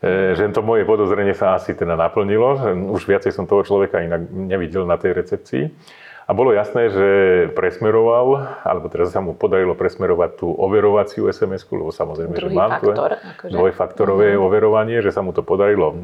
e, 0.06 0.38
že 0.38 0.46
to 0.54 0.62
moje 0.62 0.86
podozrenie 0.86 1.34
sa 1.34 1.58
asi 1.58 1.74
teda 1.74 1.98
naplnilo. 1.98 2.62
Už 2.94 3.10
viacej 3.10 3.34
som 3.34 3.48
toho 3.48 3.66
človeka 3.66 4.04
inak 4.04 4.28
nevidel 4.30 4.86
na 4.86 5.00
tej 5.00 5.18
recepcii. 5.18 5.64
A 6.26 6.34
bolo 6.34 6.50
jasné, 6.50 6.90
že 6.90 7.08
presmeroval, 7.54 8.58
alebo 8.66 8.90
teraz 8.90 9.14
sa 9.14 9.22
mu 9.22 9.38
podarilo 9.38 9.78
presmerovať 9.78 10.42
tú 10.42 10.50
overovaciu 10.50 11.30
SMS-ku, 11.30 11.78
lebo 11.78 11.94
samozrejme, 11.94 12.34
Druhý 12.34 12.50
že 12.50 12.58
mám 12.58 12.70
faktor, 12.82 13.10
akože. 13.14 13.54
dvojfaktorové 13.54 14.28
uh-huh. 14.34 14.46
overovanie, 14.50 14.98
že 15.06 15.14
sa 15.14 15.22
mu 15.22 15.30
to 15.30 15.46
podarilo 15.46 15.94
e, 15.94 15.96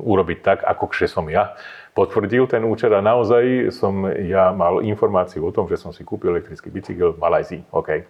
urobiť 0.00 0.38
tak, 0.40 0.58
ako 0.64 0.96
že 0.96 1.12
som 1.12 1.28
ja 1.28 1.52
potvrdil 1.92 2.48
ten 2.48 2.64
účet 2.64 2.88
a 2.88 3.04
naozaj 3.04 3.68
som 3.68 4.08
ja 4.08 4.48
mal 4.56 4.80
informáciu 4.80 5.44
o 5.44 5.52
tom, 5.52 5.68
že 5.68 5.76
som 5.76 5.92
si 5.92 6.08
kúpil 6.08 6.32
elektrický 6.32 6.72
bicykel 6.72 7.12
v 7.12 7.20
Malajzii. 7.20 7.62
OK. 7.68 8.08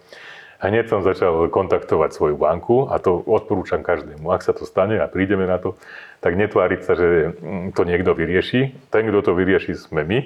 Hneď 0.62 0.86
som 0.86 1.02
začal 1.02 1.50
kontaktovať 1.50 2.14
svoju 2.14 2.38
banku 2.38 2.86
a 2.86 3.02
to 3.02 3.20
odporúčam 3.26 3.82
každému. 3.82 4.30
Ak 4.30 4.40
sa 4.40 4.54
to 4.54 4.62
stane 4.64 4.96
a 5.02 5.10
prídeme 5.10 5.50
na 5.50 5.58
to, 5.58 5.74
tak 6.22 6.38
netváriť 6.38 6.80
sa, 6.80 6.94
že 6.96 7.36
to 7.74 7.82
niekto 7.84 8.16
vyrieši. 8.16 8.72
Ten, 8.88 9.10
kto 9.10 9.18
to 9.20 9.32
vyrieši, 9.36 9.76
sme 9.76 10.06
my 10.06 10.18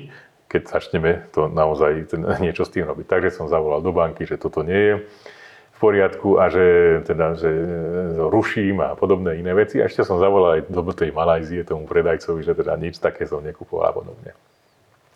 keď 0.49 0.63
začneme 0.65 1.29
to 1.31 1.47
naozaj 1.53 2.09
niečo 2.41 2.65
s 2.65 2.73
tým 2.73 2.89
robiť. 2.89 3.05
Takže 3.05 3.37
som 3.37 3.53
zavolal 3.53 3.85
do 3.85 3.93
banky, 3.93 4.25
že 4.25 4.41
toto 4.41 4.65
nie 4.65 4.81
je 4.81 4.95
v 5.77 5.79
poriadku 5.79 6.43
a 6.43 6.51
že, 6.51 6.67
teda, 7.07 7.39
že 7.39 7.47
ruším 8.19 8.83
a 8.83 8.99
podobné 8.99 9.39
iné 9.39 9.55
veci. 9.55 9.79
A 9.79 9.87
ešte 9.87 10.03
som 10.03 10.19
zavolal 10.19 10.59
aj 10.59 10.63
do 10.73 10.83
tej 10.91 11.15
Malajzie 11.15 11.63
tomu 11.63 11.87
predajcovi, 11.87 12.43
že 12.43 12.57
teda 12.57 12.75
nič 12.75 12.99
také 12.99 13.29
som 13.29 13.45
nekupoval 13.45 13.95
podobne. 13.95 14.35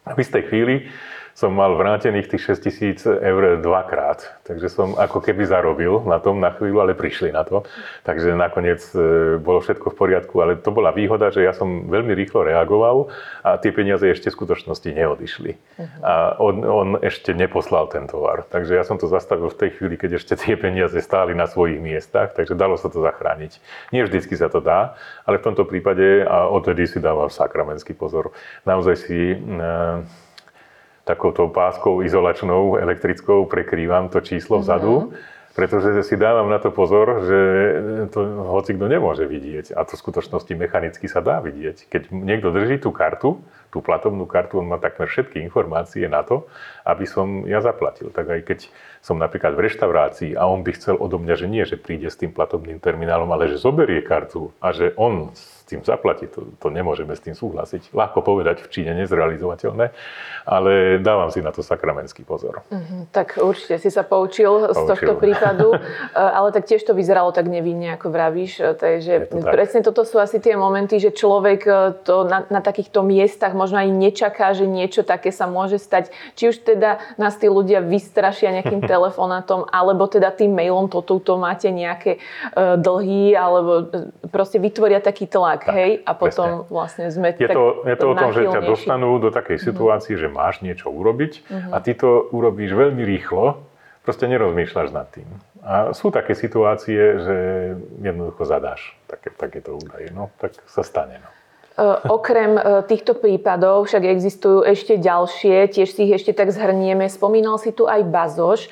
A 0.07 0.15
v 0.15 0.23
istej 0.23 0.47
chvíli 0.47 0.87
som 1.33 1.51
mal 1.57 1.73
vrátených 1.75 2.29
tých 2.29 2.61
6 2.61 2.67
tisíc 2.67 2.99
eur 3.09 3.59
dvakrát. 3.59 4.21
Takže 4.45 4.69
som 4.69 4.95
ako 5.01 5.25
keby 5.25 5.49
zarobil 5.49 6.05
na 6.05 6.21
tom 6.21 6.39
na 6.39 6.53
chvíľu, 6.53 6.85
ale 6.85 6.93
prišli 6.93 7.33
na 7.33 7.43
to. 7.43 7.65
Takže 8.05 8.37
nakoniec 8.37 8.85
e, 8.93 9.37
bolo 9.41 9.65
všetko 9.65 9.93
v 9.93 9.97
poriadku, 9.97 10.35
ale 10.45 10.61
to 10.61 10.69
bola 10.69 10.93
výhoda, 10.93 11.33
že 11.33 11.41
ja 11.41 11.57
som 11.57 11.89
veľmi 11.89 12.13
rýchlo 12.13 12.45
reagoval 12.45 13.09
a 13.41 13.57
tie 13.57 13.73
peniaze 13.73 14.05
ešte 14.05 14.29
v 14.29 14.37
skutočnosti 14.37 14.89
neodišli. 14.93 15.53
Uh-huh. 15.57 15.89
A 16.05 16.13
on, 16.37 16.55
on 16.63 16.89
ešte 17.01 17.33
neposlal 17.33 17.89
ten 17.89 18.05
tovar. 18.05 18.45
Takže 18.47 18.77
ja 18.77 18.85
som 18.85 19.01
to 19.01 19.09
zastavil 19.09 19.49
v 19.49 19.57
tej 19.57 19.71
chvíli, 19.81 19.97
keď 19.97 20.21
ešte 20.21 20.37
tie 20.37 20.55
peniaze 20.61 21.01
stáli 21.01 21.33
na 21.33 21.49
svojich 21.49 21.81
miestach, 21.81 22.37
takže 22.37 22.53
dalo 22.53 22.77
sa 22.77 22.93
to 22.93 23.01
zachrániť. 23.01 23.57
Nie 23.91 24.05
vždycky 24.05 24.37
sa 24.37 24.53
to 24.53 24.61
dá, 24.61 25.01
ale 25.25 25.41
v 25.41 25.47
tomto 25.49 25.65
prípade, 25.65 26.29
a 26.29 26.47
odtedy 26.53 26.85
si 26.85 27.01
dával 27.01 27.33
sakramenský 27.33 27.97
pozor, 27.97 28.37
naozaj 28.69 28.95
si 29.01 29.19
e, 29.33 29.37
takouto 31.03 31.51
páskou 31.51 32.03
izolačnou 32.07 32.79
elektrickou 32.79 33.47
prekrývam 33.51 34.07
to 34.09 34.23
číslo 34.23 34.63
vzadu, 34.63 35.11
mm-hmm. 35.11 35.55
pretože 35.55 36.07
si 36.07 36.15
dávam 36.15 36.47
na 36.47 36.63
to 36.63 36.71
pozor, 36.71 37.27
že 37.27 37.39
to 38.15 38.21
hoci 38.55 38.79
kto 38.79 38.87
nemôže 38.87 39.27
vidieť. 39.27 39.75
A 39.75 39.83
to 39.83 39.99
v 39.99 40.03
skutočnosti 40.07 40.53
mechanicky 40.55 41.11
sa 41.11 41.19
dá 41.19 41.43
vidieť. 41.43 41.91
Keď 41.91 42.03
niekto 42.15 42.55
drží 42.55 42.79
tú 42.79 42.95
kartu, 42.95 43.43
tú 43.73 43.81
platovnú 43.81 44.29
kartu, 44.29 44.61
on 44.61 44.69
má 44.69 44.77
takmer 44.77 45.09
všetky 45.09 45.41
informácie 45.41 46.05
na 46.05 46.21
to, 46.21 46.45
aby 46.85 47.09
som 47.09 47.49
ja 47.49 47.65
zaplatil. 47.65 48.13
Tak 48.13 48.29
aj 48.29 48.41
keď 48.45 48.59
som 49.01 49.17
napríklad 49.19 49.57
v 49.57 49.67
reštaurácii 49.67 50.39
a 50.39 50.47
on 50.47 50.63
by 50.63 50.77
chcel 50.79 51.01
odo 51.01 51.19
mňa, 51.19 51.35
že 51.35 51.47
nie, 51.51 51.65
že 51.65 51.81
príde 51.81 52.07
s 52.07 52.21
tým 52.21 52.31
platovným 52.31 52.79
terminálom, 52.79 53.27
ale 53.33 53.51
že 53.51 53.59
zoberie 53.59 54.05
kartu 54.05 54.55
a 54.63 54.71
že 54.71 54.95
on 54.95 55.35
s 55.35 55.65
tým 55.73 55.81
zaplatí, 55.83 56.29
to, 56.29 56.53
to 56.61 56.69
nemôžeme 56.69 57.17
s 57.17 57.25
tým 57.25 57.33
súhlasiť. 57.33 57.97
Ľahko 57.97 58.21
povedať 58.21 58.61
v 58.61 58.69
Číne 58.69 58.93
nezrealizovateľné, 58.93 59.89
ale 60.45 61.01
dávam 61.01 61.33
si 61.33 61.41
na 61.41 61.49
to 61.49 61.65
sakramenský 61.65 62.29
pozor. 62.29 62.61
Mm-hmm, 62.69 63.09
tak 63.09 63.41
určite 63.41 63.81
si 63.81 63.89
sa 63.89 64.05
poučil, 64.05 64.69
poučil 64.69 64.77
z 64.77 64.79
tohto 64.85 65.13
prípadu, 65.17 65.69
e, 65.79 65.81
ale 66.13 66.53
tak 66.53 66.69
tiež 66.69 66.85
to 66.85 66.93
vyzeralo 66.93 67.33
tak 67.33 67.49
nevinne, 67.49 67.97
ako 67.97 68.13
vravíš. 68.13 68.53
E, 68.61 68.63
takže 68.77 69.33
to 69.33 69.41
presne 69.49 69.81
toto 69.81 70.05
sú 70.05 70.21
asi 70.21 70.39
tie 70.45 70.59
momenty, 70.61 71.01
že 71.01 71.15
človek 71.15 71.61
e, 71.65 71.73
to 72.05 72.29
na, 72.29 72.45
na 72.53 72.61
takýchto 72.61 73.01
miestach 73.01 73.57
možno 73.63 73.79
aj 73.79 73.89
nečaká, 73.95 74.51
že 74.59 74.67
niečo 74.67 75.07
také 75.07 75.31
sa 75.31 75.47
môže 75.47 75.79
stať. 75.79 76.11
Či 76.35 76.51
už 76.51 76.57
teda 76.67 76.99
nás 77.15 77.39
tí 77.39 77.47
ľudia 77.47 77.79
vystrašia 77.79 78.51
nejakým 78.59 78.83
telefonátom, 78.93 79.71
alebo 79.71 80.11
teda 80.11 80.35
tým 80.35 80.51
mailom 80.51 80.91
toto 80.91 81.23
to 81.23 81.39
máte 81.39 81.71
nejaké 81.71 82.19
uh, 82.59 82.75
dlhy, 82.75 83.39
alebo 83.39 83.87
e, 83.87 84.11
proste 84.35 84.59
vytvoria 84.59 84.99
taký 84.99 85.31
tlak, 85.31 85.71
tak, 85.71 85.77
hej? 85.79 85.91
A 86.03 86.13
potom 86.19 86.67
presne. 86.67 86.73
vlastne 86.75 87.05
sme 87.15 87.31
je 87.39 87.47
tak 87.47 87.55
to, 87.55 87.87
Je 87.87 87.97
to 87.97 88.07
o 88.11 88.15
tom, 88.19 88.31
že 88.35 88.43
ťa 88.51 88.61
dostanú 88.67 89.23
do 89.23 89.31
takej 89.31 89.63
mhm. 89.63 89.65
situácii, 89.71 90.15
uh-huh. 90.19 90.33
že 90.33 90.37
máš 90.37 90.55
niečo 90.67 90.91
urobiť 90.91 91.33
uh-huh. 91.47 91.73
a 91.73 91.77
ty 91.79 91.95
to 91.95 92.27
urobíš 92.35 92.75
veľmi 92.75 93.03
rýchlo, 93.07 93.63
proste 94.03 94.27
nerozmýšľaš 94.27 94.91
nad 94.91 95.07
tým. 95.15 95.29
A 95.63 95.95
sú 95.95 96.11
také 96.11 96.35
situácie, 96.35 97.23
že 97.23 97.37
jednoducho 98.03 98.43
zadáš 98.43 98.99
také, 99.07 99.31
takéto 99.31 99.79
údaje. 99.79 100.11
No, 100.11 100.35
tak 100.43 100.59
sa 100.67 100.83
stane. 100.83 101.23
No. 101.23 101.31
E, 101.73 101.81
okrem 102.09 102.61
e, 102.61 102.63
týchto 102.85 103.17
prípadov 103.17 103.89
však 103.89 104.05
existujú 104.05 104.61
ešte 104.61 105.01
ďalšie, 105.01 105.73
tiež 105.73 105.89
si 105.89 106.05
ich 106.05 106.13
ešte 106.21 106.37
tak 106.37 106.53
zhrnieme. 106.53 107.09
Spomínal 107.09 107.57
si 107.57 107.73
tu 107.73 107.89
aj 107.89 108.05
bazoš. 108.05 108.69
E, 108.69 108.71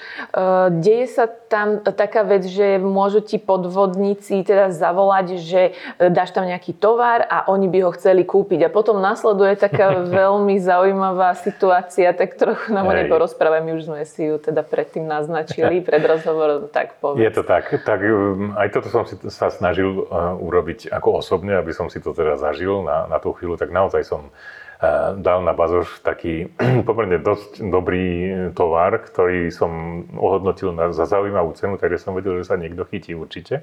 deje 0.85 1.09
sa 1.09 1.25
tam 1.25 1.81
taká 1.81 2.23
vec, 2.29 2.45
že 2.45 2.77
môžu 2.77 3.25
ti 3.25 3.41
podvodníci 3.41 4.45
teda 4.45 4.69
zavolať, 4.71 5.41
že 5.41 5.75
dáš 5.99 6.31
tam 6.31 6.47
nejaký 6.47 6.77
tovar 6.77 7.25
a 7.27 7.49
oni 7.51 7.67
by 7.73 7.89
ho 7.89 7.91
chceli 7.97 8.23
kúpiť. 8.23 8.69
A 8.69 8.73
potom 8.73 9.01
nasleduje 9.01 9.57
taká 9.57 10.05
veľmi 10.21 10.61
zaujímavá 10.61 11.33
situácia, 11.41 12.13
tak 12.13 12.37
trochu 12.37 12.69
nám 12.69 12.85
o 12.85 12.93
nej 12.93 13.09
porozprávaj. 13.09 13.65
My 13.65 13.81
už 13.81 13.89
sme 13.89 14.05
si 14.05 14.29
ju 14.29 14.37
teda 14.37 14.61
predtým 14.61 15.09
naznačili 15.09 15.81
pred 15.89 16.05
rozhovorom, 16.05 16.69
tak 16.69 17.01
povedz. 17.01 17.25
Je 17.25 17.33
to 17.33 17.43
tak. 17.49 17.65
tak 17.81 18.05
um, 18.05 18.53
aj 18.61 18.69
toto 18.77 18.93
som 18.93 19.09
si 19.09 19.17
sa 19.33 19.49
snažil 19.49 20.05
urobiť 20.41 20.93
ako 20.93 21.25
osobne, 21.25 21.57
aby 21.57 21.73
som 21.73 21.89
si 21.89 21.99
to 21.99 22.13
teda 22.13 22.37
zažil 22.37 22.90
na, 22.91 22.99
na 23.07 23.19
tú 23.23 23.31
chvíľu, 23.31 23.55
tak 23.55 23.71
naozaj 23.71 24.03
som 24.03 24.35
uh, 24.35 25.15
dal 25.15 25.47
na 25.47 25.55
bazoš 25.55 26.03
taký 26.03 26.51
pomerne 26.89 27.23
dosť 27.23 27.63
dobrý 27.63 28.07
tovar, 28.59 28.99
ktorý 28.99 29.55
som 29.55 30.03
ohodnotil 30.19 30.75
na, 30.75 30.91
za 30.91 31.07
zaujímavú 31.07 31.55
cenu, 31.55 31.79
takže 31.79 32.03
som 32.03 32.19
vedel, 32.19 32.43
že 32.43 32.51
sa 32.51 32.59
niekto 32.59 32.83
chytí 32.91 33.15
určite. 33.15 33.63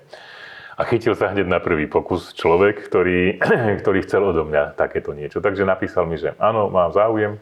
A 0.77 0.85
chytil 0.85 1.17
sa 1.17 1.33
hneď 1.33 1.49
na 1.49 1.57
prvý 1.57 1.89
pokus 1.89 2.31
človek, 2.37 2.79
ktorý, 2.87 3.41
ktorý 3.83 3.99
chcel 4.07 4.23
odo 4.23 4.47
mňa 4.47 4.79
takéto 4.79 5.11
niečo. 5.11 5.43
Takže 5.43 5.67
napísal 5.67 6.07
mi, 6.07 6.15
že 6.15 6.37
áno, 6.39 6.71
mám 6.71 6.95
záujem, 6.95 7.41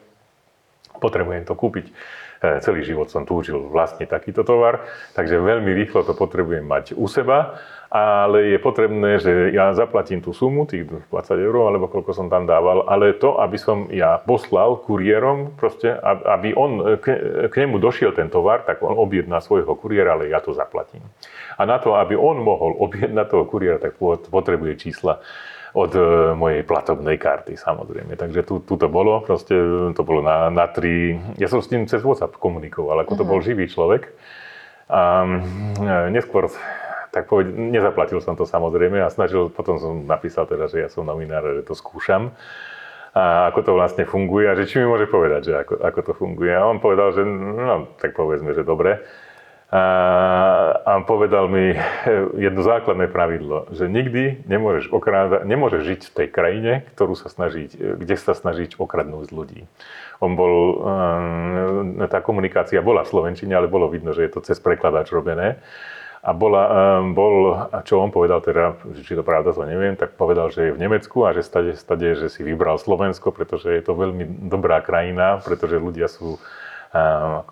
potrebujem 0.98 1.46
to 1.46 1.54
kúpiť. 1.54 1.92
E, 2.36 2.60
celý 2.60 2.84
život 2.84 3.08
som 3.08 3.24
túžil 3.24 3.56
vlastne 3.72 4.04
takýto 4.04 4.44
tovar, 4.44 4.84
takže 5.16 5.40
veľmi 5.40 5.72
rýchlo 5.72 6.04
to 6.04 6.12
potrebujem 6.12 6.68
mať 6.68 6.92
u 6.92 7.08
seba, 7.08 7.56
ale 7.88 8.52
je 8.52 8.58
potrebné, 8.60 9.16
že 9.16 9.56
ja 9.56 9.72
zaplatím 9.72 10.20
tú 10.20 10.36
sumu, 10.36 10.68
tých 10.68 10.84
20 10.84 11.08
eur, 11.32 11.72
alebo 11.72 11.88
koľko 11.88 12.12
som 12.12 12.26
tam 12.28 12.44
dával, 12.44 12.84
ale 12.84 13.16
to, 13.16 13.40
aby 13.40 13.56
som 13.56 13.88
ja 13.88 14.20
poslal 14.20 14.84
kuriérom, 14.84 15.56
proste, 15.56 15.96
aby 16.28 16.52
on, 16.52 17.00
k, 17.00 17.06
k 17.48 17.54
nemu 17.64 17.80
došiel 17.80 18.12
ten 18.12 18.28
tovar, 18.28 18.68
tak 18.68 18.84
on 18.84 18.92
objedná 18.92 19.40
svojho 19.40 19.72
kuriéra, 19.78 20.18
ale 20.18 20.28
ja 20.28 20.44
to 20.44 20.52
zaplatím. 20.52 21.06
A 21.56 21.64
na 21.64 21.80
to, 21.80 21.96
aby 21.96 22.18
on 22.18 22.36
mohol 22.42 22.76
objednať 22.84 23.26
toho 23.32 23.44
kuriéra, 23.48 23.80
tak 23.80 23.96
potrebuje 24.28 24.76
čísla 24.76 25.24
od 25.76 25.92
e, 25.92 26.00
mojej 26.32 26.64
platobnej 26.64 27.20
karty 27.20 27.60
samozrejme. 27.60 28.16
Takže 28.16 28.40
tu, 28.48 28.64
tu 28.64 28.80
to 28.80 28.88
bolo, 28.88 29.20
proste 29.20 29.52
to 29.92 30.02
bolo 30.02 30.24
na, 30.24 30.48
na 30.48 30.64
tri, 30.72 31.20
ja 31.36 31.52
som 31.52 31.60
s 31.60 31.68
ním 31.68 31.84
cez 31.84 32.00
WhatsApp 32.00 32.40
komunikoval, 32.40 32.96
ako 33.04 33.12
to 33.12 33.22
uh-huh. 33.22 33.32
bol 33.36 33.44
živý 33.44 33.68
človek. 33.68 34.08
A 34.88 35.28
e, 35.76 36.08
neskôr 36.16 36.48
tak 37.12 37.28
poved, 37.28 37.48
nezaplatil 37.48 38.20
som 38.24 38.36
to 38.36 38.48
samozrejme 38.48 39.00
a 39.00 39.12
snažil, 39.12 39.52
potom 39.52 39.76
som 39.80 40.04
napísal 40.04 40.48
teda, 40.48 40.68
že 40.68 40.84
ja 40.84 40.88
som 40.88 41.04
novinár, 41.04 41.44
že 41.44 41.64
to 41.64 41.72
skúšam 41.76 42.32
a 43.16 43.48
ako 43.48 43.60
to 43.64 43.72
vlastne 43.72 44.04
funguje 44.04 44.44
a 44.44 44.52
že 44.52 44.68
či 44.68 44.76
mi 44.76 44.92
môže 44.92 45.08
povedať, 45.08 45.48
že 45.48 45.52
ako, 45.64 45.80
ako 45.80 46.00
to 46.04 46.12
funguje. 46.12 46.52
A 46.52 46.68
on 46.68 46.76
povedal, 46.76 47.16
že 47.16 47.24
no, 47.24 47.88
tak 47.96 48.12
povedzme, 48.12 48.52
že 48.52 48.60
dobre 48.60 49.00
a 49.66 51.02
povedal 51.10 51.50
mi 51.50 51.74
jedno 52.38 52.62
základné 52.62 53.10
pravidlo, 53.10 53.66
že 53.74 53.90
nikdy 53.90 54.46
nemôžeš, 54.46 54.94
okráda, 54.94 55.42
nemôžeš 55.42 55.82
žiť 55.82 56.00
v 56.06 56.14
tej 56.22 56.28
krajine, 56.30 56.72
ktorú 56.94 57.18
sa 57.18 57.26
snaží, 57.26 57.66
kde 57.74 58.14
sa 58.14 58.38
snažiť 58.38 58.78
okradnúť 58.78 59.34
ľudí. 59.34 59.66
On 60.22 60.38
bol, 60.38 60.54
ehm, 60.86 62.06
tá 62.06 62.22
komunikácia 62.22 62.78
bola 62.78 63.02
v 63.02 63.10
Slovenčine, 63.10 63.58
ale 63.58 63.66
bolo 63.66 63.90
vidno, 63.90 64.14
že 64.14 64.30
je 64.30 64.38
to 64.38 64.40
cez 64.46 64.62
prekladač 64.62 65.10
robené. 65.10 65.58
A 66.26 66.34
bola, 66.34 66.98
bol, 67.14 67.54
a 67.54 67.86
čo 67.86 68.02
on 68.02 68.10
povedal 68.10 68.42
teda, 68.42 68.74
či 68.98 69.14
to 69.14 69.22
pravda, 69.22 69.54
to 69.54 69.62
neviem, 69.62 69.94
tak 69.94 70.18
povedal, 70.18 70.50
že 70.50 70.66
je 70.66 70.74
v 70.74 70.82
Nemecku 70.82 71.22
a 71.22 71.30
že 71.30 71.46
stade, 71.46 71.78
stade, 71.78 72.18
že 72.18 72.26
si 72.26 72.42
vybral 72.42 72.82
Slovensko, 72.82 73.30
pretože 73.30 73.70
je 73.70 73.78
to 73.78 73.94
veľmi 73.94 74.50
dobrá 74.50 74.82
krajina, 74.82 75.38
pretože 75.38 75.78
ľudia 75.78 76.10
sú 76.10 76.42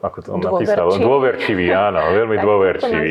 ako 0.01 0.19
to 0.23 0.29
on 0.35 0.41
napísal, 0.41 0.89
dôverčivý, 0.95 1.69
áno, 1.75 2.01
veľmi 2.15 2.37
dôverčivý. 2.39 3.11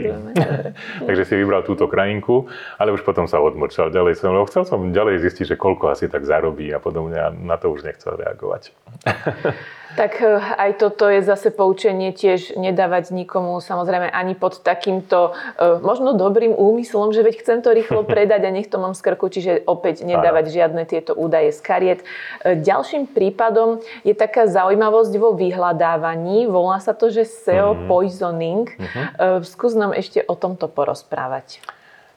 Takže 1.08 1.24
si 1.28 1.34
vybral 1.38 1.68
túto 1.68 1.86
krajinku, 1.86 2.48
ale 2.80 2.96
už 2.96 3.04
potom 3.04 3.28
sa 3.28 3.44
odmlčal 3.44 3.92
ďalej. 3.92 4.18
Som, 4.18 4.40
chcel 4.48 4.64
som 4.64 4.80
ďalej 4.96 5.22
zistiť, 5.24 5.54
že 5.54 5.56
koľko 5.60 5.94
asi 5.94 6.08
tak 6.08 6.24
zarobí 6.24 6.72
a 6.72 6.80
podobne 6.80 7.18
a 7.20 7.28
na 7.30 7.60
to 7.60 7.70
už 7.70 7.84
nechcel 7.86 8.16
reagovať. 8.16 8.72
Tak 9.94 10.22
e, 10.22 10.42
aj 10.42 10.72
toto 10.82 11.06
je 11.06 11.22
zase 11.22 11.54
poučenie 11.54 12.10
tiež 12.10 12.58
nedávať 12.58 13.14
nikomu 13.14 13.62
samozrejme 13.62 14.10
ani 14.10 14.34
pod 14.34 14.66
takýmto 14.66 15.38
e, 15.58 15.78
možno 15.86 16.18
dobrým 16.18 16.58
úmyslom, 16.58 17.14
že 17.14 17.22
veď 17.22 17.36
chcem 17.46 17.60
to 17.62 17.70
rýchlo 17.76 18.02
predať 18.12 18.42
a 18.48 18.50
nech 18.50 18.70
to 18.70 18.82
mám 18.82 18.98
z 18.98 19.02
krku, 19.06 19.30
čiže 19.30 19.66
opäť 19.70 20.02
nedávať 20.02 20.50
žiadne 20.50 20.84
tieto 20.90 21.14
údaje 21.14 21.54
z 21.54 21.60
kariet. 21.62 22.00
E, 22.42 22.58
ďalším 22.58 23.14
prípadom 23.14 23.84
je 24.02 24.18
taká 24.18 24.50
zaujímavosť 24.50 25.14
vo 25.22 25.38
vyhľadávaní, 25.38 26.50
volá 26.50 26.82
sa 26.82 26.98
to, 26.98 27.14
že 27.14 27.30
SEO 27.30 27.78
mm-hmm. 27.78 27.88
poisoning. 27.90 28.66
Mm-hmm. 28.70 29.46
Skús 29.46 29.78
nám 29.78 29.94
ešte 29.94 30.26
o 30.26 30.34
tomto 30.34 30.66
porozprávať. 30.72 31.62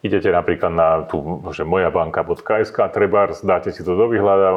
Idete 0.05 0.29
napríklad 0.29 0.73
na 0.73 0.89
tú, 1.09 1.41
že 1.57 1.65
mojabanka.sk, 1.65 2.79
treba 2.93 3.33
dáte 3.41 3.73
si 3.73 3.81
to 3.81 3.97
do, 3.97 4.13
vyhľadá, 4.13 4.51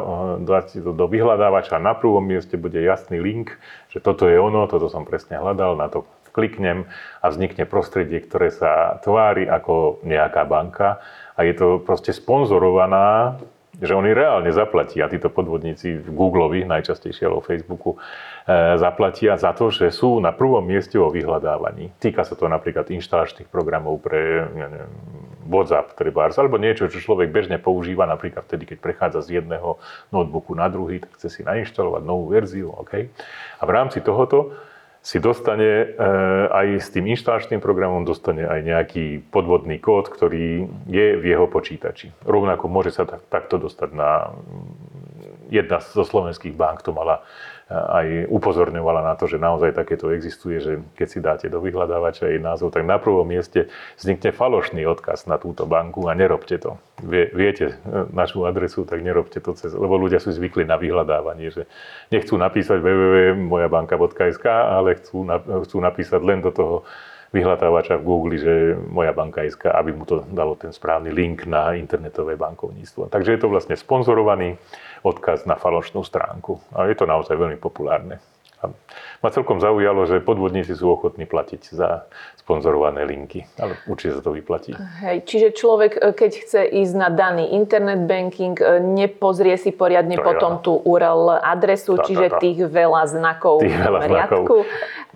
dáte 0.44 0.78
to 0.84 0.92
do 0.92 1.06
vyhľadávača 1.08 1.80
a 1.80 1.82
na 1.82 1.96
prvom 1.96 2.22
mieste 2.22 2.60
bude 2.60 2.76
jasný 2.76 3.24
link, 3.24 3.56
že 3.88 4.04
toto 4.04 4.28
je 4.28 4.36
ono, 4.36 4.68
toto 4.68 4.92
som 4.92 5.08
presne 5.08 5.40
hľadal, 5.40 5.80
na 5.80 5.88
to 5.88 6.04
kliknem 6.30 6.86
a 7.18 7.26
vznikne 7.28 7.66
prostredie, 7.66 8.22
ktoré 8.22 8.54
sa 8.54 9.02
tvári 9.02 9.50
ako 9.50 10.04
nejaká 10.06 10.46
banka. 10.46 11.02
A 11.34 11.42
je 11.42 11.56
to 11.56 11.82
proste 11.82 12.14
sponzorovaná 12.14 13.40
že 13.78 13.94
oni 13.94 14.10
reálne 14.10 14.50
zaplatia, 14.50 15.06
títo 15.06 15.30
podvodníci 15.30 16.02
Googleovi, 16.10 16.66
najčastejšie 16.66 17.30
alebo 17.30 17.44
Facebooku, 17.44 17.94
e, 17.94 17.98
zaplatia 18.76 19.38
za 19.38 19.54
to, 19.54 19.70
že 19.70 19.94
sú 19.94 20.18
na 20.18 20.34
prvom 20.34 20.66
mieste 20.66 20.98
vo 20.98 21.14
vyhľadávaní. 21.14 21.94
Týka 22.02 22.26
sa 22.26 22.34
to 22.34 22.50
napríklad 22.50 22.90
inštalačných 22.90 23.46
programov 23.46 24.02
pre 24.02 24.42
ja 24.50 24.66
neviem, 24.66 24.92
WhatsApp, 25.50 25.98
trebárs, 25.98 26.38
alebo 26.38 26.58
niečo, 26.58 26.86
čo 26.86 27.02
človek 27.02 27.30
bežne 27.34 27.58
používa, 27.58 28.06
napríklad 28.06 28.46
vtedy, 28.46 28.74
keď 28.74 28.78
prechádza 28.78 29.20
z 29.26 29.42
jedného 29.42 29.82
notebooku 30.14 30.54
na 30.54 30.70
druhý, 30.70 31.02
tak 31.02 31.14
chce 31.18 31.28
si 31.28 31.40
nainštalovať 31.42 32.02
novú 32.06 32.30
verziu. 32.30 32.70
Okay? 32.86 33.10
A 33.58 33.66
v 33.66 33.70
rámci 33.74 33.98
tohoto 33.98 34.54
si 35.00 35.16
dostane 35.16 35.64
e, 35.64 35.86
aj 36.52 36.66
s 36.76 36.88
tým 36.92 37.08
inštalačným 37.16 37.60
programom 37.64 38.04
dostane 38.04 38.44
aj 38.44 38.60
nejaký 38.60 39.24
podvodný 39.32 39.80
kód, 39.80 40.12
ktorý 40.12 40.68
je 40.84 41.06
v 41.16 41.24
jeho 41.24 41.48
počítači. 41.48 42.12
Rovnako 42.28 42.68
môže 42.68 42.92
sa 42.92 43.08
tak, 43.08 43.24
takto 43.32 43.56
dostať 43.56 43.90
na 43.96 44.36
jedna 45.50 45.82
zo 45.82 46.06
slovenských 46.06 46.54
bank 46.54 46.86
to 46.86 46.94
mala 46.94 47.26
aj 47.70 48.26
upozorňovala 48.26 49.06
na 49.06 49.14
to, 49.14 49.30
že 49.30 49.38
naozaj 49.38 49.78
takéto 49.78 50.10
existuje, 50.10 50.58
že 50.58 50.72
keď 50.98 51.06
si 51.06 51.18
dáte 51.22 51.46
do 51.46 51.62
vyhľadávača 51.62 52.26
jej 52.26 52.42
názov, 52.42 52.74
tak 52.74 52.82
na 52.82 52.98
prvom 52.98 53.22
mieste 53.22 53.70
vznikne 53.94 54.34
falošný 54.34 54.82
odkaz 54.90 55.30
na 55.30 55.38
túto 55.38 55.70
banku 55.70 56.10
a 56.10 56.18
nerobte 56.18 56.58
to. 56.58 56.82
Vie, 56.98 57.30
viete 57.30 57.78
e, 57.78 58.10
našu 58.10 58.42
adresu, 58.42 58.82
tak 58.82 59.06
nerobte 59.06 59.38
to 59.38 59.54
cez, 59.54 59.70
lebo 59.70 59.94
ľudia 59.94 60.18
sú 60.18 60.34
zvykli 60.34 60.66
na 60.66 60.82
vyhľadávanie, 60.82 61.54
že 61.54 61.70
nechcú 62.10 62.34
napísať 62.34 62.82
www.mojabanka.sk, 62.82 64.46
ale 64.50 64.98
chcú, 64.98 65.30
chcú 65.38 65.76
napísať 65.78 66.20
len 66.26 66.42
do 66.42 66.50
toho 66.50 66.82
vyhľadávača 67.30 67.98
v 67.98 68.06
Google, 68.06 68.34
že 68.38 68.74
moja 68.90 69.14
banka 69.14 69.46
SK, 69.46 69.70
aby 69.70 69.94
mu 69.94 70.02
to 70.02 70.26
dalo 70.34 70.58
ten 70.58 70.74
správny 70.74 71.14
link 71.14 71.46
na 71.46 71.78
internetové 71.78 72.34
bankovníctvo. 72.34 73.06
Takže 73.06 73.38
je 73.38 73.40
to 73.40 73.48
vlastne 73.48 73.78
sponzorovaný 73.78 74.58
odkaz 75.06 75.46
na 75.46 75.54
falošnú 75.54 76.02
stránku. 76.02 76.58
A 76.74 76.90
je 76.90 76.98
to 76.98 77.06
naozaj 77.06 77.38
veľmi 77.38 77.56
populárne. 77.56 78.18
A 78.60 78.68
ma 79.24 79.28
celkom 79.32 79.56
zaujalo, 79.56 80.04
že 80.04 80.20
podvodníci 80.20 80.76
sú 80.76 80.92
ochotní 80.92 81.24
platiť 81.24 81.62
za 81.72 82.04
sponzorované 82.36 83.08
linky, 83.08 83.48
ale 83.56 83.78
určite 83.88 84.18
sa 84.18 84.22
to 84.26 84.36
vyplatí. 84.36 84.76
Hej, 85.00 85.24
čiže 85.24 85.48
človek, 85.56 85.96
e, 85.96 86.12
keď 86.12 86.30
chce 86.44 86.60
ísť 86.68 86.94
na 86.98 87.08
daný 87.08 87.56
internet 87.56 88.04
banking, 88.04 88.58
e, 88.60 88.82
nepozrie 88.84 89.56
si 89.56 89.72
poriadne 89.72 90.18
to 90.18 90.24
potom 90.26 90.58
ja. 90.58 90.60
tú 90.60 90.72
URL 90.82 91.40
adresu, 91.40 91.96
tá, 91.96 92.04
čiže 92.04 92.26
tá, 92.26 92.36
tá. 92.36 92.40
tých 92.42 92.58
veľa 92.68 93.02
znakov 93.08 93.64
tých 93.64 93.76
veľa 93.80 94.00
riadku. 94.04 94.56
Znakov. 94.60 94.60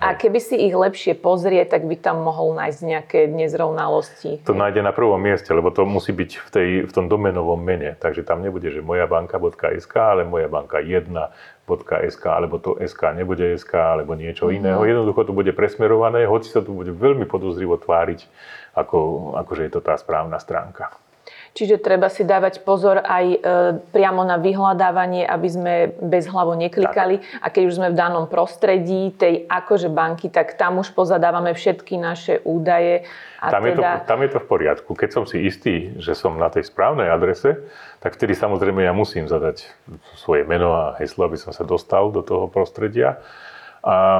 A 0.02 0.18
keby 0.18 0.42
si 0.42 0.58
ich 0.58 0.74
lepšie 0.74 1.14
pozrie, 1.14 1.62
tak 1.62 1.86
by 1.86 1.94
tam 1.94 2.26
mohol 2.26 2.54
nájsť 2.58 2.80
nejaké 2.82 3.20
nezrovnalosti. 3.30 4.42
To 4.42 4.54
nájde 4.56 4.82
na 4.82 4.90
prvom 4.90 5.22
mieste, 5.22 5.54
lebo 5.54 5.70
to 5.70 5.86
musí 5.86 6.10
byť 6.10 6.30
v, 6.34 6.48
tej, 6.50 6.68
v 6.90 6.92
tom 6.92 7.06
domenovom 7.06 7.62
mene. 7.62 7.94
Takže 7.94 8.26
tam 8.26 8.42
nebude, 8.42 8.66
že 8.74 8.82
mojabanka.sk, 8.82 9.94
ale 9.94 10.26
mojabanka1.sk, 10.26 12.24
alebo 12.26 12.58
to 12.58 12.74
SK 12.82 13.14
nebude 13.14 13.54
SK, 13.54 13.74
alebo 13.74 14.18
niečo 14.18 14.50
mm. 14.50 14.54
iného. 14.58 14.82
Jednoducho 14.82 15.30
to 15.30 15.32
bude 15.36 15.54
presmerované, 15.54 16.26
hoci 16.26 16.50
sa 16.50 16.58
tu 16.58 16.74
bude 16.74 16.90
veľmi 16.90 17.30
podozrivo 17.30 17.78
tváriť, 17.78 18.26
ako, 18.74 18.98
ako 19.38 19.50
že 19.54 19.62
je 19.70 19.72
to 19.78 19.80
tá 19.84 19.94
správna 19.94 20.42
stránka. 20.42 21.03
Čiže 21.54 21.78
treba 21.78 22.10
si 22.10 22.26
dávať 22.26 22.66
pozor 22.66 22.98
aj 22.98 23.24
e, 23.30 23.38
priamo 23.94 24.26
na 24.26 24.42
vyhľadávanie, 24.42 25.22
aby 25.22 25.48
sme 25.48 25.74
bez 26.02 26.26
hlavo 26.26 26.58
neklikali. 26.58 27.22
Tak. 27.22 27.38
A 27.38 27.46
keď 27.46 27.62
už 27.70 27.76
sme 27.78 27.88
v 27.94 27.96
danom 27.96 28.26
prostredí 28.26 29.14
tej 29.14 29.46
akože 29.46 29.86
banky, 29.86 30.34
tak 30.34 30.58
tam 30.58 30.82
už 30.82 30.90
pozadávame 30.98 31.54
všetky 31.54 31.94
naše 31.94 32.42
údaje. 32.42 33.06
A 33.38 33.54
tam, 33.54 33.62
teda... 33.62 33.70
je 33.70 33.74
to, 33.78 33.82
teda- 33.86 34.02
tam 34.02 34.20
je 34.26 34.30
to 34.34 34.38
v 34.42 34.46
poriadku. 34.50 34.90
Keď 34.98 35.10
som 35.14 35.24
si 35.30 35.46
istý, 35.46 35.94
že 36.02 36.18
som 36.18 36.34
na 36.34 36.50
tej 36.50 36.66
správnej 36.66 37.06
adrese, 37.06 37.62
tak 38.02 38.18
vtedy 38.18 38.34
samozrejme 38.34 38.82
ja 38.82 38.90
musím 38.90 39.30
zadať 39.30 39.70
svoje 40.18 40.42
meno 40.42 40.74
a 40.74 40.98
heslo, 40.98 41.30
aby 41.30 41.38
som 41.38 41.54
sa 41.54 41.62
dostal 41.62 42.10
do 42.10 42.26
toho 42.26 42.50
prostredia. 42.50 43.22
A 43.86 44.18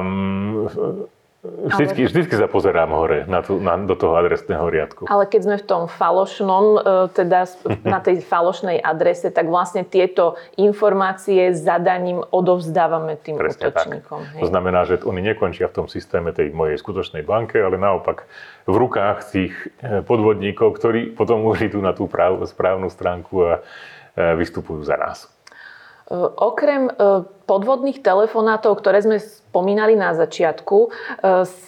Vždycky, 1.65 2.05
vždycky 2.09 2.33
sa 2.37 2.47
pozerám 2.49 2.89
hore 2.93 3.25
na 3.29 3.41
tú, 3.41 3.57
na, 3.61 3.77
do 3.77 3.93
toho 3.93 4.17
adresného 4.17 4.65
riadku. 4.69 5.05
Ale 5.09 5.29
keď 5.29 5.41
sme 5.45 5.55
v 5.61 5.65
tom 5.65 5.83
falošnom, 5.85 6.65
e, 6.77 6.79
teda 7.13 7.45
na 7.85 7.99
tej 8.01 8.21
falošnej 8.25 8.81
adrese, 8.81 9.29
tak 9.29 9.49
vlastne 9.49 9.85
tieto 9.85 10.39
informácie 10.57 11.53
zadaním 11.53 12.21
odovzdávame 12.21 13.19
tým 13.21 13.37
Presne 13.37 13.69
útočníkom. 13.69 14.19
Tak. 14.25 14.41
To 14.41 14.47
znamená, 14.49 14.89
že 14.89 15.01
oni 15.05 15.21
nekončia 15.21 15.69
v 15.69 15.83
tom 15.83 15.87
systéme 15.91 16.33
tej 16.33 16.49
mojej 16.55 16.79
skutočnej 16.79 17.21
banke, 17.21 17.61
ale 17.61 17.77
naopak 17.77 18.25
v 18.65 18.75
rukách 18.75 19.17
tých 19.29 19.53
e, 19.83 20.01
podvodníkov, 20.01 20.73
ktorí 20.77 21.13
potom 21.13 21.45
už 21.51 21.69
idú 21.69 21.83
na 21.83 21.93
tú 21.93 22.09
práv, 22.09 22.41
správnu 22.47 22.89
stránku 22.89 23.35
a 23.45 23.53
e, 23.59 23.61
vystupujú 24.39 24.81
za 24.81 24.97
nás. 24.97 25.34
Okrem 26.37 26.93
podvodných 27.45 28.01
telefonátov, 28.01 28.81
ktoré 28.81 29.05
sme 29.05 29.17
spomínali 29.21 29.93
na 29.93 30.17
začiatku, 30.17 30.77
e, 30.81 30.89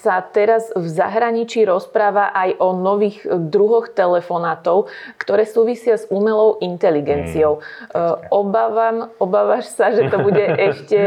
sa 0.01 0.19
teraz 0.25 0.73
v 0.73 0.85
zahraničí 0.89 1.63
rozpráva 1.63 2.33
aj 2.33 2.57
o 2.57 2.73
nových 2.73 3.23
druhoch 3.25 3.93
telefonátov, 3.93 4.89
ktoré 5.21 5.45
súvisia 5.45 5.95
s 5.95 6.09
umelou 6.09 6.57
inteligenciou. 6.59 7.61
Mm, 7.93 8.29
Obávam, 8.33 8.97
obávaš 9.21 9.71
sa, 9.71 9.93
že 9.93 10.09
to 10.09 10.19
bude 10.19 10.41
ešte 10.73 10.97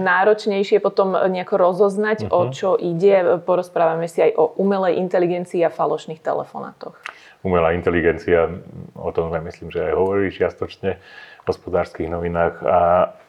náročnejšie 0.00 0.78
potom 0.78 1.12
nejako 1.14 1.54
rozoznať, 1.58 2.26
mm-hmm. 2.26 2.34
o 2.34 2.40
mhm. 2.46 2.50
čo 2.54 2.78
ide. 2.78 3.42
Porozprávame 3.42 4.06
si 4.06 4.22
aj 4.22 4.32
o 4.38 4.54
umelej 4.56 4.96
inteligencii 5.02 5.66
a 5.66 5.70
falošných 5.70 6.22
telefonátoch. 6.22 6.94
Umelá 7.40 7.72
inteligencia, 7.72 8.52
o 8.92 9.10
tom 9.16 9.32
sme 9.32 9.40
myslím, 9.48 9.72
že 9.72 9.80
aj 9.80 9.92
hovorí 9.96 10.28
čiastočne 10.28 11.00
hospodárskych 11.46 12.08
novinách 12.10 12.60
a 12.64 12.78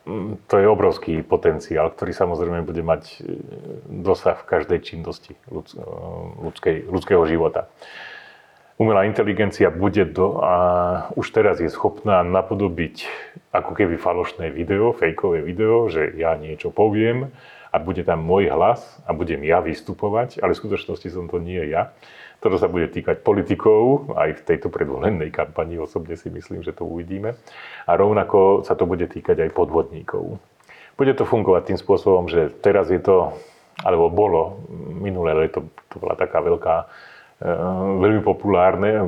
mm, 0.08 0.48
to 0.50 0.56
je 0.60 0.68
obrovský 0.68 1.14
potenciál, 1.24 1.92
ktorý 1.94 2.12
samozrejme 2.12 2.66
bude 2.66 2.84
mať 2.84 3.04
e, 3.08 3.40
dosah 3.88 4.40
v 4.40 4.48
každej 4.48 4.80
činnosti 4.84 5.36
e, 5.36 5.40
ľudskej, 6.42 6.90
ľudského 6.90 7.24
života. 7.30 7.72
Umelá 8.82 9.06
inteligencia 9.06 9.70
bude 9.70 10.10
do, 10.10 10.42
a 10.42 10.56
už 11.14 11.30
teraz 11.38 11.62
je 11.62 11.70
schopná 11.70 12.26
napodobiť 12.26 13.06
ako 13.54 13.78
keby 13.78 14.02
falošné 14.02 14.50
video, 14.50 14.90
fejkové 14.90 15.46
video, 15.46 15.86
že 15.86 16.10
ja 16.18 16.34
niečo 16.34 16.74
poviem 16.74 17.30
a 17.72 17.80
bude 17.80 18.04
tam 18.04 18.28
môj 18.28 18.52
hlas 18.52 18.84
a 19.08 19.16
budem 19.16 19.48
ja 19.48 19.64
vystupovať, 19.64 20.44
ale 20.44 20.52
v 20.52 20.60
skutočnosti 20.60 21.08
som 21.08 21.32
to 21.32 21.40
nie 21.40 21.72
ja. 21.72 21.96
Toto 22.44 22.60
sa 22.60 22.68
bude 22.68 22.92
týkať 22.92 23.24
politikov, 23.24 24.12
aj 24.18 24.42
v 24.42 24.46
tejto 24.46 24.68
predvolenej 24.68 25.32
kampani 25.32 25.80
osobne 25.80 26.20
si 26.20 26.28
myslím, 26.28 26.66
že 26.66 26.76
to 26.76 26.84
uvidíme. 26.84 27.38
A 27.88 27.92
rovnako 27.96 28.68
sa 28.68 28.76
to 28.76 28.90
bude 28.90 29.08
týkať 29.08 29.46
aj 29.48 29.56
podvodníkov. 29.56 30.42
Bude 31.00 31.14
to 31.16 31.24
fungovať 31.24 31.72
tým 31.72 31.80
spôsobom, 31.80 32.28
že 32.28 32.52
teraz 32.60 32.92
je 32.92 33.00
to, 33.00 33.38
alebo 33.86 34.12
bolo, 34.12 34.42
minulé 35.00 35.48
leto 35.48 35.70
to 35.88 35.96
bola 36.02 36.18
taká 36.18 36.42
veľká, 36.42 36.76
e, 37.40 37.50
veľmi 38.04 38.22
populárne, 38.26 39.06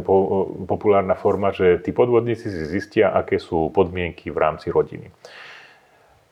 populárna 0.69 1.17
forma, 1.17 1.51
že 1.51 1.81
tí 1.81 1.89
podvodníci 1.89 2.47
si 2.47 2.63
zistia, 2.69 3.11
aké 3.11 3.41
sú 3.41 3.73
podmienky 3.73 4.29
v 4.29 4.37
rámci 4.39 4.69
rodiny. 4.69 5.09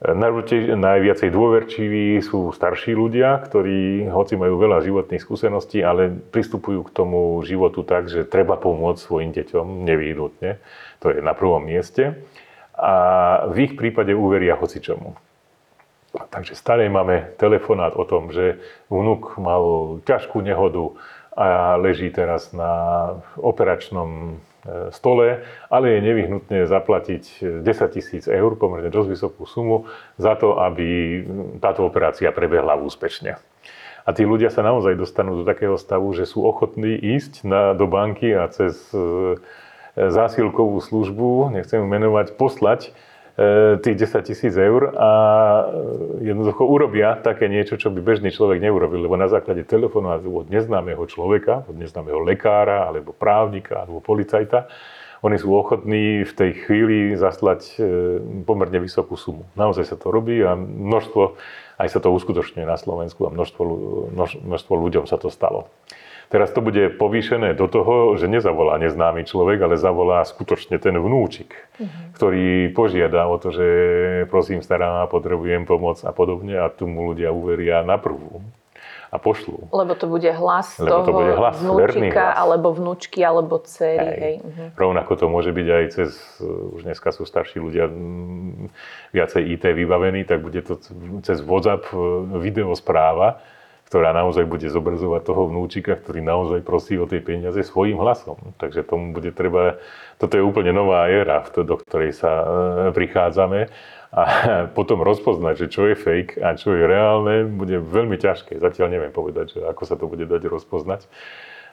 Najviacej 0.02 1.30
dôverčiví 1.30 2.18
sú 2.26 2.50
starší 2.50 2.98
ľudia, 2.98 3.38
ktorí, 3.38 4.10
hoci 4.10 4.34
majú 4.34 4.58
veľa 4.58 4.82
životných 4.82 5.22
skúseností, 5.22 5.86
ale 5.86 6.10
pristupujú 6.10 6.90
k 6.90 6.94
tomu 6.94 7.38
životu 7.46 7.86
tak, 7.86 8.10
že 8.10 8.26
treba 8.26 8.58
pomôcť 8.58 8.98
svojim 8.98 9.30
deťom 9.30 9.86
nevyhnutne. 9.86 10.58
To 11.06 11.14
je 11.14 11.22
na 11.22 11.38
prvom 11.38 11.62
mieste. 11.62 12.18
A 12.74 12.94
v 13.46 13.70
ich 13.70 13.74
prípade 13.78 14.10
uveria 14.18 14.58
hocičomu. 14.58 15.14
Takže 16.34 16.58
stále 16.58 16.90
máme 16.90 17.38
telefonát 17.38 17.94
o 17.94 18.02
tom, 18.02 18.34
že 18.34 18.58
vnúk 18.90 19.38
mal 19.38 19.96
ťažkú 20.02 20.42
nehodu 20.42 20.98
a 21.38 21.78
leží 21.78 22.10
teraz 22.10 22.58
na 22.58 22.74
operačnom 23.38 24.42
stole, 24.93 25.41
ale 25.74 25.86
je 25.97 26.06
nevyhnutné 26.06 26.58
zaplatiť 26.69 27.24
10 27.65 27.95
tisíc 27.97 28.30
eur, 28.30 28.54
pomerne 28.56 28.93
dosť 28.93 29.10
vysokú 29.10 29.43
sumu, 29.50 29.89
za 30.21 30.38
to, 30.38 30.62
aby 30.62 31.21
táto 31.58 31.82
operácia 31.82 32.30
prebehla 32.30 32.78
úspešne. 32.78 33.41
A 34.02 34.10
tí 34.17 34.26
ľudia 34.26 34.50
sa 34.50 34.65
naozaj 34.65 34.97
dostanú 34.97 35.41
do 35.41 35.45
takého 35.45 35.78
stavu, 35.78 36.10
že 36.17 36.26
sú 36.26 36.41
ochotní 36.41 36.97
ísť 36.97 37.45
na, 37.45 37.78
do 37.78 37.86
banky 37.86 38.34
a 38.34 38.50
cez 38.50 38.89
e, 38.93 39.38
zásilkovú 39.93 40.82
službu, 40.82 41.54
nechcem 41.54 41.86
menovať, 41.86 42.34
poslať 42.34 42.89
E, 42.89 43.11
tých 43.82 43.96
10 43.96 44.28
tisíc 44.28 44.54
eur 44.60 44.91
a 44.91 45.12
jednoducho 46.20 46.67
urobia 46.67 47.15
také 47.15 47.48
niečo, 47.48 47.80
čo 47.80 47.88
by 47.88 48.04
bežný 48.04 48.28
človek 48.28 48.60
neurobil, 48.60 49.08
lebo 49.08 49.15
na 49.15 49.32
základe 49.32 49.63
telefónu 49.63 50.12
od 50.20 50.52
neznámeho 50.52 51.00
človeka, 51.08 51.63
od 51.65 51.80
neznámeho 51.80 52.20
lekára, 52.20 52.91
alebo 52.91 53.15
právnika, 53.15 53.88
alebo 53.88 54.04
policajta, 54.04 54.67
oni 55.22 55.38
sú 55.38 55.54
ochotní 55.54 56.26
v 56.26 56.34
tej 56.34 56.52
chvíli 56.65 57.13
zaslať 57.13 57.78
e, 57.78 57.84
pomerne 58.41 58.82
vysokú 58.82 59.13
sumu. 59.13 59.46
Naozaj 59.54 59.94
sa 59.94 59.96
to 59.96 60.10
robí 60.10 60.41
a 60.41 60.58
množstvo, 60.58 61.38
aj 61.78 61.88
sa 61.94 62.02
to 62.02 62.10
uskutočňuje 62.10 62.65
na 62.65 62.74
Slovensku 62.74 63.30
a 63.30 63.34
množstvo, 63.34 63.63
množstvo 64.41 64.74
ľuďom 64.74 65.06
sa 65.06 65.22
to 65.22 65.30
stalo. 65.30 65.70
Teraz 66.32 66.48
to 66.56 66.63
bude 66.63 66.96
povýšené 66.96 67.60
do 67.60 67.67
toho, 67.67 68.15
že 68.15 68.32
nezavolá 68.32 68.80
neznámy 68.80 69.28
človek, 69.28 69.67
ale 69.67 69.76
zavolá 69.76 70.24
skutočne 70.24 70.80
ten 70.80 70.96
vnúčik, 70.96 71.52
uh-huh. 71.76 72.15
ktorý 72.15 72.72
požiada 72.72 73.28
o 73.28 73.36
to, 73.36 73.52
že 73.52 73.67
prosím, 74.32 74.63
stará 74.63 75.04
potrebujem 75.12 75.67
pomoc 75.67 76.00
a 76.08 76.15
podobne 76.15 76.56
a 76.56 76.72
tu 76.72 76.88
mu 76.88 77.12
ľudia 77.12 77.36
uveria 77.36 77.84
na 77.84 78.00
prvú 78.00 78.39
a 79.12 79.20
pošlú. 79.20 79.67
Lebo 79.76 79.91
to 79.91 80.08
bude 80.08 80.32
hlas 80.32 80.80
Lebo 80.80 81.04
to 81.04 81.12
bude 81.12 81.36
hlas, 81.36 81.60
vnúčika, 81.60 82.32
hlas. 82.32 82.39
alebo 82.39 82.72
vnúčky, 82.72 83.20
alebo 83.28 83.60
dcery. 83.60 84.00
Hej. 84.00 84.15
Hej. 84.24 84.36
Uh-huh. 84.39 84.67
Rovnako 84.80 85.12
to 85.20 85.26
môže 85.28 85.52
byť 85.52 85.67
aj 85.67 85.84
cez, 85.91 86.15
už 86.48 86.88
dneska 86.88 87.12
sú 87.12 87.28
starší 87.28 87.60
ľudia 87.60 87.91
viacej 89.12 89.60
IT 89.60 89.67
vybavení, 89.67 90.24
tak 90.24 90.39
bude 90.39 90.63
to 90.63 90.80
cez 91.28 91.44
WhatsApp 91.44 91.91
videospráva, 92.39 93.44
ktorá 93.92 94.16
naozaj 94.16 94.48
bude 94.48 94.72
zobrazovať 94.72 95.28
toho 95.28 95.52
vnúčika, 95.52 96.00
ktorý 96.00 96.24
naozaj 96.24 96.64
prosí 96.64 96.96
o 96.96 97.04
tie 97.04 97.20
peniaze 97.20 97.60
svojim 97.60 98.00
hlasom. 98.00 98.56
Takže 98.56 98.88
tomu 98.88 99.12
bude 99.12 99.36
treba, 99.36 99.84
toto 100.16 100.40
je 100.40 100.48
úplne 100.48 100.72
nová 100.72 101.12
éra, 101.12 101.44
do 101.52 101.76
ktorej 101.76 102.16
sa 102.16 102.32
e, 102.32 102.46
prichádzame 102.96 103.68
a 104.16 104.22
potom 104.80 105.04
rozpoznať, 105.04 105.68
že 105.68 105.68
čo 105.68 105.92
je 105.92 106.00
fake 106.00 106.40
a 106.40 106.56
čo 106.56 106.72
je 106.72 106.88
reálne, 106.88 107.52
bude 107.52 107.84
veľmi 107.84 108.16
ťažké. 108.16 108.64
Zatiaľ 108.64 108.96
neviem 108.96 109.12
povedať, 109.12 109.60
že 109.60 109.68
ako 109.68 109.84
sa 109.84 110.00
to 110.00 110.08
bude 110.08 110.24
dať 110.24 110.40
rozpoznať. 110.48 111.12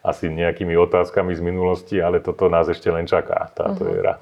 Asi 0.03 0.31
nejakými 0.31 0.79
otázkami 0.79 1.35
z 1.35 1.43
minulosti, 1.43 1.97
ale 1.99 2.23
toto 2.23 2.47
nás 2.47 2.71
ešte 2.71 2.89
len 2.89 3.05
čaká, 3.05 3.51
táto 3.55 3.85
uh-huh. 3.87 3.99
éra. 3.99 4.15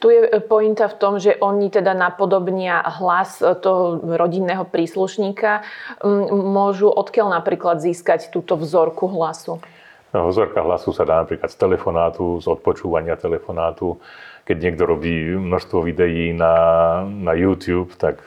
Tu 0.00 0.10
je 0.10 0.20
e, 0.24 0.40
pointa 0.40 0.88
v 0.88 0.96
tom, 0.96 1.20
že 1.20 1.36
oni 1.38 1.68
teda 1.68 1.92
napodobnia 1.92 2.80
hlas 3.00 3.44
e, 3.44 3.54
toho 3.58 4.00
rodinného 4.00 4.64
príslušníka. 4.64 5.62
Môžu 6.30 6.88
odkiaľ 6.88 7.40
napríklad 7.40 7.78
získať 7.78 8.32
túto 8.32 8.56
vzorku 8.56 9.06
hlasu? 9.12 9.60
No, 10.10 10.26
vzorka 10.26 10.58
hlasu 10.66 10.90
sa 10.90 11.06
dá 11.06 11.22
napríklad 11.22 11.50
z 11.50 11.58
telefonátu, 11.58 12.42
z 12.42 12.46
odpočúvania 12.50 13.14
telefonátu. 13.14 14.02
Keď 14.42 14.56
niekto 14.58 14.82
robí 14.82 15.38
množstvo 15.38 15.86
videí 15.86 16.34
na, 16.34 16.54
na 17.06 17.38
YouTube, 17.38 17.94
tak 17.94 18.18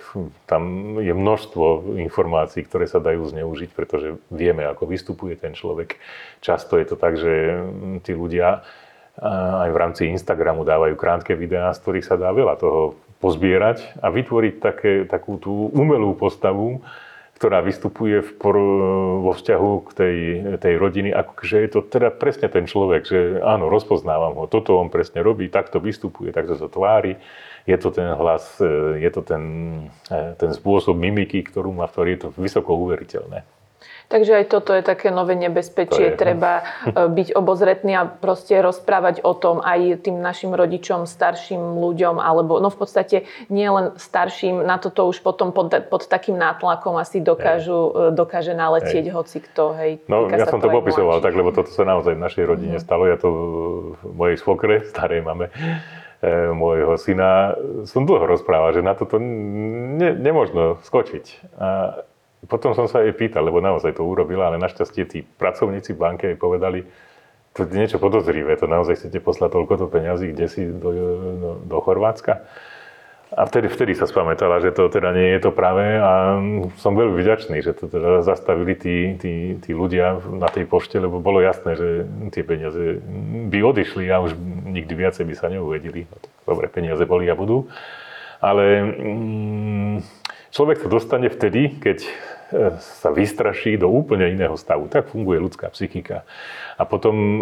tam 0.48 0.96
je 1.04 1.12
množstvo 1.12 2.00
informácií, 2.00 2.64
ktoré 2.64 2.88
sa 2.88 3.04
dajú 3.04 3.28
zneužiť, 3.28 3.76
pretože 3.76 4.16
vieme, 4.32 4.64
ako 4.64 4.88
vystupuje 4.88 5.36
ten 5.36 5.52
človek. 5.52 6.00
Často 6.40 6.80
je 6.80 6.86
to 6.88 6.96
tak, 6.96 7.20
že 7.20 7.68
tí 8.08 8.16
ľudia 8.16 8.64
aj 9.60 9.70
v 9.70 9.78
rámci 9.78 10.02
Instagramu 10.10 10.64
dávajú 10.64 10.96
krátke 10.96 11.36
videá, 11.36 11.76
z 11.76 11.84
ktorých 11.84 12.08
sa 12.08 12.16
dá 12.16 12.32
veľa 12.32 12.56
toho 12.58 12.96
pozbierať 13.20 14.00
a 14.00 14.08
vytvoriť 14.08 14.54
také, 14.64 14.94
takú 15.04 15.38
tú 15.38 15.70
umelú 15.76 16.16
postavu, 16.16 16.80
ktorá 17.44 17.60
vystupuje 17.60 18.24
v 18.24 18.32
por, 18.40 18.56
vo 19.20 19.36
vzťahu 19.36 19.72
k 19.84 19.90
tej, 19.92 20.18
tej 20.64 20.80
rodiny, 20.80 21.12
ako 21.12 21.44
že 21.44 21.68
je 21.68 21.70
to 21.76 21.84
teda 21.84 22.08
presne 22.16 22.48
ten 22.48 22.64
človek, 22.64 23.04
že 23.04 23.20
áno, 23.44 23.68
rozpoznávam 23.68 24.40
ho, 24.40 24.48
toto 24.48 24.80
on 24.80 24.88
presne 24.88 25.20
robí, 25.20 25.52
takto 25.52 25.84
vystupuje, 25.84 26.32
takto 26.32 26.56
sa 26.56 26.72
tvári, 26.72 27.20
je 27.68 27.76
to 27.76 27.92
ten 27.92 28.16
hlas, 28.16 28.64
je 28.96 29.10
to 29.12 29.28
ten, 29.28 29.44
ten 30.40 30.56
spôsob 30.56 30.96
mimiky, 30.96 31.44
ktorú 31.44 31.76
má, 31.76 31.84
ktorý 31.92 32.16
je 32.16 32.20
to 32.24 32.30
vysoko 32.40 32.80
uveriteľné. 32.80 33.44
Takže 34.12 34.44
aj 34.44 34.46
toto 34.52 34.76
je 34.76 34.84
také 34.84 35.10
nové 35.10 35.34
nebezpečie. 35.34 36.14
Treba 36.14 36.62
e, 36.62 36.64
byť 37.08 37.34
obozretný 37.34 37.98
a 37.98 38.06
proste 38.06 38.60
rozprávať 38.60 39.24
o 39.24 39.34
tom 39.34 39.64
aj 39.64 40.06
tým 40.06 40.20
našim 40.20 40.52
rodičom, 40.54 41.08
starším 41.08 41.80
ľuďom, 41.80 42.20
alebo 42.20 42.60
no 42.60 42.70
v 42.70 42.78
podstate 42.78 43.18
nie 43.48 43.66
len 43.66 43.96
starším, 43.96 44.62
na 44.62 44.78
toto 44.78 45.08
už 45.10 45.24
potom 45.24 45.56
pod, 45.56 45.72
pod 45.88 46.06
takým 46.06 46.36
nátlakom 46.38 47.00
asi 47.00 47.24
dokážu, 47.24 48.12
e, 48.12 48.16
dokáže 48.16 48.54
naletieť 48.54 49.06
hej. 49.10 49.16
hoci 49.16 49.38
kto. 49.42 49.64
Hej, 49.80 49.92
no 50.12 50.28
ja 50.30 50.46
som 50.46 50.62
to 50.62 50.70
popisoval 50.70 51.24
tak, 51.24 51.34
lebo 51.34 51.50
toto 51.56 51.72
sa 51.72 51.88
naozaj 51.88 52.14
v 52.14 52.22
našej 52.22 52.44
rodine 52.46 52.78
mm. 52.78 52.84
stalo. 52.84 53.10
Ja 53.10 53.18
to 53.18 53.30
v 53.98 54.14
mojej 54.14 54.38
svokre, 54.38 54.86
starej 54.94 55.26
máme, 55.26 55.50
e, 56.22 56.54
môjho 56.54 57.00
syna, 57.02 57.58
som 57.90 58.06
dlho 58.06 58.30
rozprával, 58.30 58.78
že 58.78 58.86
na 58.86 58.94
toto 58.94 59.18
ne, 59.18 60.14
nemôžno 60.14 60.78
skočiť. 60.86 61.56
A 61.58 61.70
potom 62.50 62.76
som 62.76 62.88
sa 62.92 63.04
jej 63.04 63.16
pýtal, 63.16 63.48
lebo 63.48 63.64
naozaj 63.64 63.96
to 63.96 64.04
urobila, 64.04 64.52
ale 64.52 64.60
našťastie 64.60 65.04
tí 65.08 65.20
pracovníci 65.24 65.96
v 65.96 66.02
banke 66.02 66.28
povedali, 66.36 66.84
to 67.54 67.70
je 67.70 67.78
niečo 67.78 68.02
podozrivé, 68.02 68.58
to 68.58 68.66
naozaj 68.66 68.98
chcete 68.98 69.22
poslať 69.22 69.54
toľko 69.54 69.74
to 69.78 69.86
peňazí, 69.86 70.34
kde 70.34 70.46
si 70.50 70.62
do, 70.66 70.90
do, 71.38 71.52
do 71.62 71.78
Chorvátska. 71.80 72.42
A 73.34 73.50
vtedy, 73.50 73.66
vtedy 73.66 73.98
sa 73.98 74.06
spamätala, 74.06 74.62
že 74.62 74.70
to 74.70 74.86
teda 74.94 75.10
nie 75.10 75.34
je 75.34 75.42
to 75.42 75.50
pravé 75.50 75.98
a 75.98 76.38
som 76.78 76.94
veľmi 76.94 77.18
vďačný, 77.18 77.66
že 77.66 77.74
to 77.74 77.90
teda 77.90 78.22
zastavili 78.22 78.78
tí, 78.78 79.18
tí, 79.18 79.58
tí 79.58 79.72
ľudia 79.74 80.22
na 80.38 80.46
tej 80.46 80.70
pošte, 80.70 81.02
lebo 81.02 81.18
bolo 81.18 81.42
jasné, 81.42 81.74
že 81.74 82.06
tie 82.30 82.46
peniaze 82.46 83.02
by 83.50 83.58
odišli 83.58 84.06
a 84.14 84.22
už 84.22 84.38
nikdy 84.70 84.94
viacej 84.94 85.26
by 85.26 85.34
sa 85.34 85.50
neuvedili. 85.50 86.06
Dobre, 86.46 86.70
peniaze 86.70 87.02
boli 87.10 87.26
a 87.26 87.34
budú. 87.34 87.66
Ale 88.38 88.86
mm, 88.86 89.96
človek 90.54 90.86
sa 90.86 90.90
dostane 90.94 91.26
vtedy, 91.34 91.82
keď 91.82 92.06
sa 92.80 93.10
vystraší 93.10 93.82
do 93.82 93.90
úplne 93.90 94.30
iného 94.30 94.54
stavu. 94.54 94.86
Tak 94.86 95.10
funguje 95.10 95.42
ľudská 95.42 95.74
psychika. 95.74 96.22
A 96.78 96.86
potom 96.86 97.42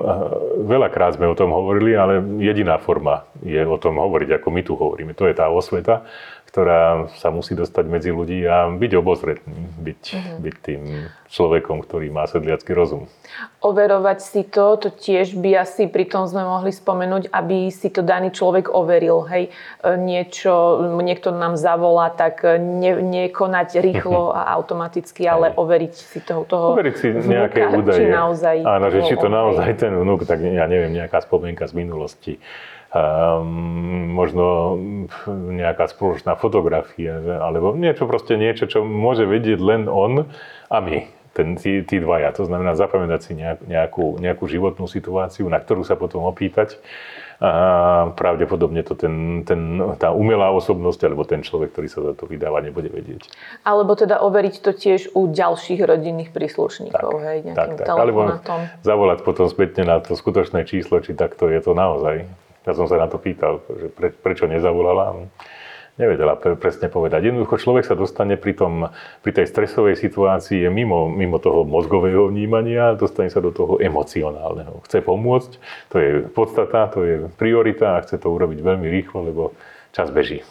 veľakrát 0.67 1.15
sme 1.15 1.27
o 1.27 1.35
tom 1.35 1.51
hovorili, 1.51 1.95
ale 1.95 2.19
jediná 2.39 2.79
forma 2.79 3.27
je 3.43 3.63
o 3.63 3.77
tom 3.79 3.99
hovoriť, 3.99 4.39
ako 4.39 4.47
my 4.51 4.61
tu 4.63 4.73
hovoríme. 4.75 5.11
To 5.15 5.27
je 5.27 5.35
tá 5.35 5.51
osveta, 5.51 6.07
ktorá 6.51 7.07
sa 7.15 7.31
musí 7.31 7.55
dostať 7.55 7.85
medzi 7.87 8.11
ľudí 8.11 8.43
a 8.43 8.67
byť 8.67 8.91
obozretný, 8.99 9.71
byť, 9.79 10.03
uh-huh. 10.11 10.37
byť 10.43 10.55
tým 10.59 10.81
človekom, 11.31 11.79
ktorý 11.87 12.11
má 12.11 12.27
sedliacký 12.27 12.75
rozum. 12.75 13.07
Overovať 13.63 14.19
si 14.19 14.43
to, 14.43 14.75
to 14.75 14.91
tiež 14.91 15.39
by 15.39 15.63
asi 15.63 15.87
pri 15.87 16.11
tom 16.11 16.27
sme 16.27 16.43
mohli 16.43 16.75
spomenúť, 16.75 17.31
aby 17.31 17.71
si 17.71 17.87
to 17.87 18.03
daný 18.03 18.35
človek 18.35 18.67
overil. 18.67 19.23
Hej, 19.31 19.47
e, 19.47 19.95
niečo, 19.95 20.83
niekto 20.99 21.31
nám 21.31 21.55
zavolá, 21.55 22.11
tak 22.11 22.43
ne, 22.43 22.99
nekonať 22.99 23.79
rýchlo 23.79 24.31
a 24.37 24.51
automaticky, 24.51 25.23
ale 25.23 25.55
overiť 25.55 25.93
si 25.95 26.19
toho, 26.19 26.43
toho 26.43 26.75
Overiť 26.75 26.95
si 26.99 27.15
nejaké 27.15 27.63
vnúka, 27.71 27.79
údaje. 27.79 28.03
Či 28.03 28.11
naozaj 28.11 28.55
Áno, 28.67 28.85
že 28.91 28.99
či 29.07 29.15
to 29.15 29.31
naozaj 29.31 29.71
ten 29.79 29.95
vnúk, 29.95 30.27
tak 30.27 30.43
ja 30.43 30.67
neviem, 30.67 30.91
nejaká 30.91 31.23
spomienka 31.23 31.63
z 31.63 31.79
minulosti 31.79 32.43
um, 32.91 34.11
možno 34.11 34.77
nejaká 35.27 35.87
spoločná 35.87 36.35
fotografia, 36.35 37.17
alebo 37.39 37.73
niečo 37.73 38.05
proste 38.05 38.35
niečo, 38.35 38.67
čo 38.67 38.83
môže 38.83 39.23
vedieť 39.23 39.59
len 39.59 39.81
on 39.87 40.27
a 40.67 40.77
my, 40.83 41.07
ten, 41.31 41.55
tí, 41.55 41.79
tí 41.87 42.03
dvaja. 42.03 42.35
To 42.35 42.43
znamená 42.43 42.75
zapamätať 42.75 43.19
si 43.23 43.31
nejakú, 43.39 44.19
nejakú 44.19 44.45
životnú 44.47 44.85
situáciu, 44.87 45.47
na 45.47 45.63
ktorú 45.63 45.87
sa 45.87 45.95
potom 45.95 46.27
opýtať. 46.27 46.75
A 47.41 48.13
pravdepodobne 48.13 48.85
to 48.85 48.93
ten, 48.93 49.41
ten, 49.41 49.81
tá 49.97 50.13
umelá 50.13 50.53
osobnosť 50.53 51.09
alebo 51.09 51.25
ten 51.25 51.41
človek, 51.41 51.73
ktorý 51.73 51.87
sa 51.89 51.99
za 52.05 52.13
to 52.13 52.29
vydáva, 52.29 52.61
nebude 52.61 52.93
vedieť. 52.93 53.25
Alebo 53.65 53.97
teda 53.97 54.21
overiť 54.21 54.61
to 54.61 54.77
tiež 54.77 55.17
u 55.17 55.25
ďalších 55.25 55.81
rodinných 55.81 56.29
príslušníkov, 56.29 57.17
tak, 57.17 57.25
hej, 57.25 57.37
nejakým 57.49 57.81
tak, 57.81 57.89
tak. 57.89 57.97
Alebo 57.97 58.37
zavolať 58.85 59.25
potom 59.25 59.49
spätne 59.49 59.89
na 59.89 59.97
to 59.97 60.13
skutočné 60.13 60.69
číslo, 60.69 61.01
či 61.01 61.17
takto 61.17 61.49
je 61.49 61.57
to 61.65 61.73
naozaj. 61.73 62.29
Ja 62.65 62.77
som 62.77 62.85
sa 62.85 63.01
na 63.01 63.09
to 63.09 63.17
pýtal, 63.17 63.65
že 63.67 63.89
pre, 63.89 64.13
prečo 64.13 64.45
nezavolala. 64.45 65.17
Nevedela 65.99 66.39
pre, 66.39 66.55
presne 66.55 66.87
povedať. 66.87 67.29
Jednoducho 67.29 67.59
človek 67.59 67.83
sa 67.83 67.99
dostane 67.99 68.39
pri, 68.39 68.55
tom, 68.55 68.89
pri 69.21 69.31
tej 69.35 69.45
stresovej 69.49 69.99
situácii 69.99 70.65
mimo, 70.71 71.11
mimo 71.11 71.35
toho 71.37 71.67
mozgového 71.67 72.31
vnímania, 72.31 72.95
dostane 72.95 73.27
sa 73.27 73.43
do 73.43 73.51
toho 73.51 73.75
emocionálneho. 73.81 74.81
Chce 74.87 75.03
pomôcť, 75.03 75.51
to 75.91 75.95
je 75.99 76.09
podstata, 76.31 76.87
to 76.89 77.03
je 77.03 77.15
priorita 77.35 77.99
a 77.99 78.03
chce 78.07 78.17
to 78.17 78.31
urobiť 78.31 78.59
veľmi 78.63 78.87
rýchlo, 78.87 79.19
lebo 79.29 79.43
čas 79.91 80.09
beží. 80.15 80.41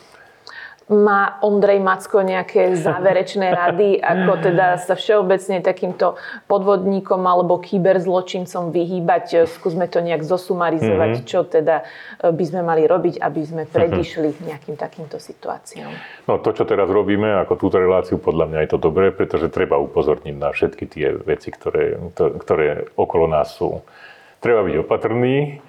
Má 0.90 1.38
Ondrej 1.46 1.78
Macko 1.78 2.26
nejaké 2.26 2.74
záverečné 2.86 3.54
rady, 3.54 4.02
ako 4.02 4.32
teda 4.42 4.74
sa 4.82 4.98
všeobecne 4.98 5.62
takýmto 5.62 6.18
podvodníkom 6.50 7.22
alebo 7.22 7.62
kyberzločincom 7.62 8.74
vyhýbať? 8.74 9.46
Skúsme 9.46 9.86
to 9.86 10.02
nejak 10.02 10.26
zosumarizovať, 10.26 11.22
mm-hmm. 11.22 11.30
čo 11.30 11.46
teda 11.46 11.86
e, 12.18 12.34
by 12.34 12.44
sme 12.44 12.66
mali 12.66 12.90
robiť, 12.90 13.22
aby 13.22 13.40
sme 13.46 13.62
mhm. 13.64 13.70
predišli 13.70 14.28
nejakým 14.50 14.74
takýmto 14.74 15.22
situáciám. 15.22 15.94
No 16.26 16.42
to, 16.42 16.50
čo 16.50 16.66
teraz 16.66 16.90
robíme, 16.90 17.38
ako 17.46 17.54
túto 17.54 17.78
reláciu, 17.78 18.18
podľa 18.18 18.50
mňa 18.50 18.58
je 18.66 18.70
to 18.74 18.78
dobré, 18.82 19.14
pretože 19.14 19.46
treba 19.54 19.78
upozorniť 19.78 20.34
na 20.34 20.50
všetky 20.50 20.84
tie 20.90 21.14
veci, 21.14 21.54
ktoré, 21.54 22.02
ktoré 22.18 22.90
okolo 22.98 23.30
nás 23.30 23.54
sú. 23.54 23.86
Treba 24.40 24.64
byť 24.64 24.74
opatrný, 24.82 25.60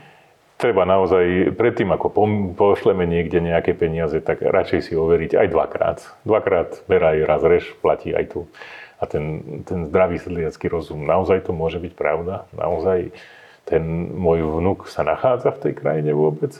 treba 0.61 0.85
naozaj, 0.85 1.57
predtým 1.57 1.89
ako 1.89 2.13
pošleme 2.53 3.09
niekde 3.09 3.41
nejaké 3.41 3.73
peniaze, 3.73 4.21
tak 4.21 4.45
radšej 4.45 4.79
si 4.85 4.93
overiť 4.93 5.33
aj 5.33 5.47
dvakrát. 5.49 5.97
Dvakrát 6.21 6.85
beraj, 6.85 7.25
raz 7.25 7.41
reš, 7.41 7.73
platí 7.81 8.13
aj 8.13 8.25
tu. 8.29 8.45
A 9.01 9.09
ten, 9.09 9.41
ten 9.65 9.89
zdravý 9.89 10.21
sedliacký 10.21 10.69
rozum, 10.69 11.09
naozaj 11.09 11.49
to 11.49 11.57
môže 11.57 11.81
byť 11.81 11.93
pravda? 11.97 12.45
Naozaj 12.53 13.09
ten 13.65 13.81
môj 14.13 14.45
vnuk 14.45 14.85
sa 14.85 15.01
nachádza 15.01 15.49
v 15.57 15.61
tej 15.65 15.73
krajine 15.73 16.13
vôbec? 16.13 16.53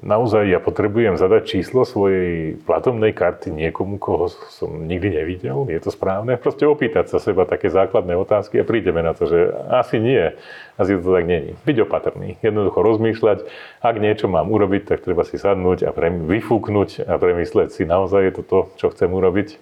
Naozaj 0.00 0.48
ja 0.48 0.58
potrebujem 0.60 1.16
zadať 1.16 1.42
číslo 1.56 1.84
svojej 1.84 2.56
platomnej 2.64 3.12
karty 3.12 3.52
niekomu, 3.52 4.00
koho 4.00 4.32
som 4.52 4.88
nikdy 4.88 5.20
nevidel. 5.20 5.68
Je 5.68 5.80
to 5.80 5.92
správne? 5.92 6.36
Proste 6.40 6.64
opýtať 6.64 7.12
sa 7.12 7.22
seba 7.22 7.44
také 7.44 7.68
základné 7.68 8.16
otázky 8.16 8.60
a 8.60 8.68
prídeme 8.68 9.04
na 9.04 9.12
to, 9.12 9.28
že 9.28 9.52
asi 9.68 10.00
nie. 10.00 10.32
Asi 10.80 10.96
to 10.96 11.12
tak 11.12 11.28
není. 11.28 11.56
Byť 11.68 11.76
opatrný. 11.84 12.40
Jednoducho 12.40 12.80
rozmýšľať. 12.80 13.44
Ak 13.84 13.96
niečo 14.00 14.26
mám 14.26 14.48
urobiť, 14.48 14.88
tak 14.88 15.04
treba 15.04 15.24
si 15.28 15.36
sadnúť 15.36 15.84
a 15.84 15.92
vyfúknuť 16.08 17.04
a 17.04 17.20
premyslieť 17.20 17.68
si, 17.70 17.82
naozaj 17.84 18.20
je 18.26 18.32
to 18.40 18.42
to, 18.42 18.58
čo 18.80 18.86
chcem 18.92 19.12
urobiť 19.12 19.60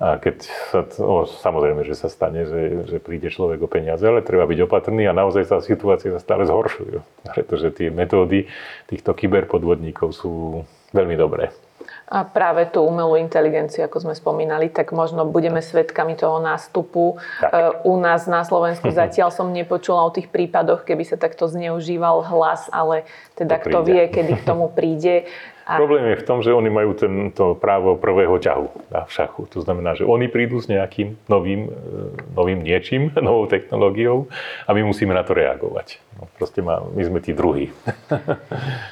a 0.00 0.16
keď 0.16 0.48
sa, 0.72 0.80
no, 0.96 1.28
samozrejme, 1.28 1.84
že 1.84 1.92
sa 1.92 2.08
stane, 2.08 2.48
že, 2.48 2.88
že 2.88 2.96
príde 2.96 3.28
človek 3.28 3.60
o 3.60 3.68
peniaze, 3.68 4.00
ale 4.00 4.24
treba 4.24 4.48
byť 4.48 4.64
opatrný 4.64 5.04
a 5.04 5.12
naozaj 5.12 5.44
tá 5.44 5.60
situácia 5.60 6.08
sa 6.16 6.24
stále 6.24 6.48
zhoršujú, 6.48 7.04
pretože 7.36 7.68
tie 7.76 7.92
metódy 7.92 8.48
týchto 8.88 9.12
kyberpodvodníkov 9.12 10.16
sú 10.16 10.64
veľmi 10.96 11.20
dobré. 11.20 11.52
A 12.10 12.26
práve 12.26 12.66
tú 12.66 12.82
umelú 12.82 13.14
inteligenciu, 13.14 13.86
ako 13.86 14.02
sme 14.02 14.14
spomínali, 14.18 14.66
tak 14.66 14.90
možno 14.90 15.22
budeme 15.22 15.62
svedkami 15.62 16.18
toho 16.18 16.42
nástupu. 16.42 17.22
Tak. 17.38 17.50
E, 17.54 17.58
u 17.86 17.94
nás 18.02 18.26
na 18.26 18.42
Slovensku 18.42 18.90
zatiaľ 19.00 19.30
som 19.30 19.54
nepočula 19.54 20.02
o 20.02 20.10
tých 20.10 20.26
prípadoch, 20.26 20.82
keby 20.82 21.06
sa 21.06 21.14
takto 21.14 21.46
zneužíval 21.46 22.26
hlas, 22.26 22.66
ale 22.74 23.06
teda 23.38 23.62
kto 23.62 23.86
vie, 23.86 24.10
kedy 24.10 24.42
k 24.42 24.46
tomu 24.46 24.66
príde. 24.74 25.30
A... 25.70 25.78
Problém 25.78 26.02
je 26.10 26.18
v 26.18 26.26
tom, 26.26 26.42
že 26.42 26.50
oni 26.50 26.66
majú 26.66 26.98
tento 26.98 27.54
právo 27.54 27.94
prvého 27.94 28.42
ťahu 28.42 28.90
v 29.06 29.10
šachu. 29.14 29.46
To 29.54 29.62
znamená, 29.62 29.94
že 29.94 30.02
oni 30.02 30.26
prídu 30.26 30.58
s 30.58 30.66
nejakým 30.66 31.14
novým, 31.30 31.70
e, 31.70 32.34
novým 32.34 32.58
niečím, 32.66 33.14
novou 33.22 33.46
technológiou 33.46 34.26
a 34.66 34.74
my 34.74 34.82
musíme 34.82 35.14
na 35.14 35.22
to 35.22 35.30
reagovať. 35.30 36.02
No, 36.20 36.28
proste 36.36 36.60
má, 36.60 36.84
my 36.84 37.00
sme 37.00 37.18
tí 37.24 37.32
druhí. 37.32 37.72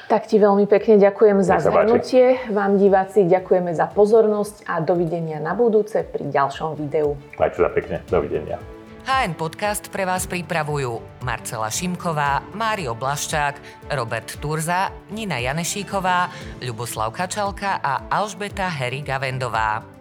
Tak 0.09 0.25
ti 0.25 0.41
veľmi 0.41 0.65
pekne 0.65 0.97
ďakujem 0.97 1.45
za 1.45 1.61
zhrnutie. 1.61 2.41
Vám 2.49 2.81
diváci 2.81 3.29
ďakujeme 3.29 3.69
za 3.77 3.85
pozornosť 3.85 4.65
a 4.65 4.81
dovidenia 4.81 5.37
na 5.37 5.53
budúce 5.53 6.01
pri 6.01 6.25
ďalšom 6.33 6.73
videu. 6.73 7.13
Majte 7.37 7.61
sa 7.61 7.69
pekne. 7.69 8.01
Dovidenia. 8.09 8.57
HN 9.05 9.37
Podcast 9.37 9.93
pre 9.93 10.09
vás 10.09 10.25
pripravujú 10.25 11.21
Marcela 11.21 11.69
Šimková, 11.69 12.41
Mário 12.57 12.97
Blaščák, 12.97 13.85
Robert 13.93 14.41
Turza, 14.41 14.89
Nina 15.13 15.37
Janešíková, 15.37 16.33
Ľuboslav 16.65 17.13
Kačalka 17.13 17.77
a 17.85 18.09
Alžbeta 18.09 18.65
Heriga 18.65 19.21
Vendová. 19.21 19.98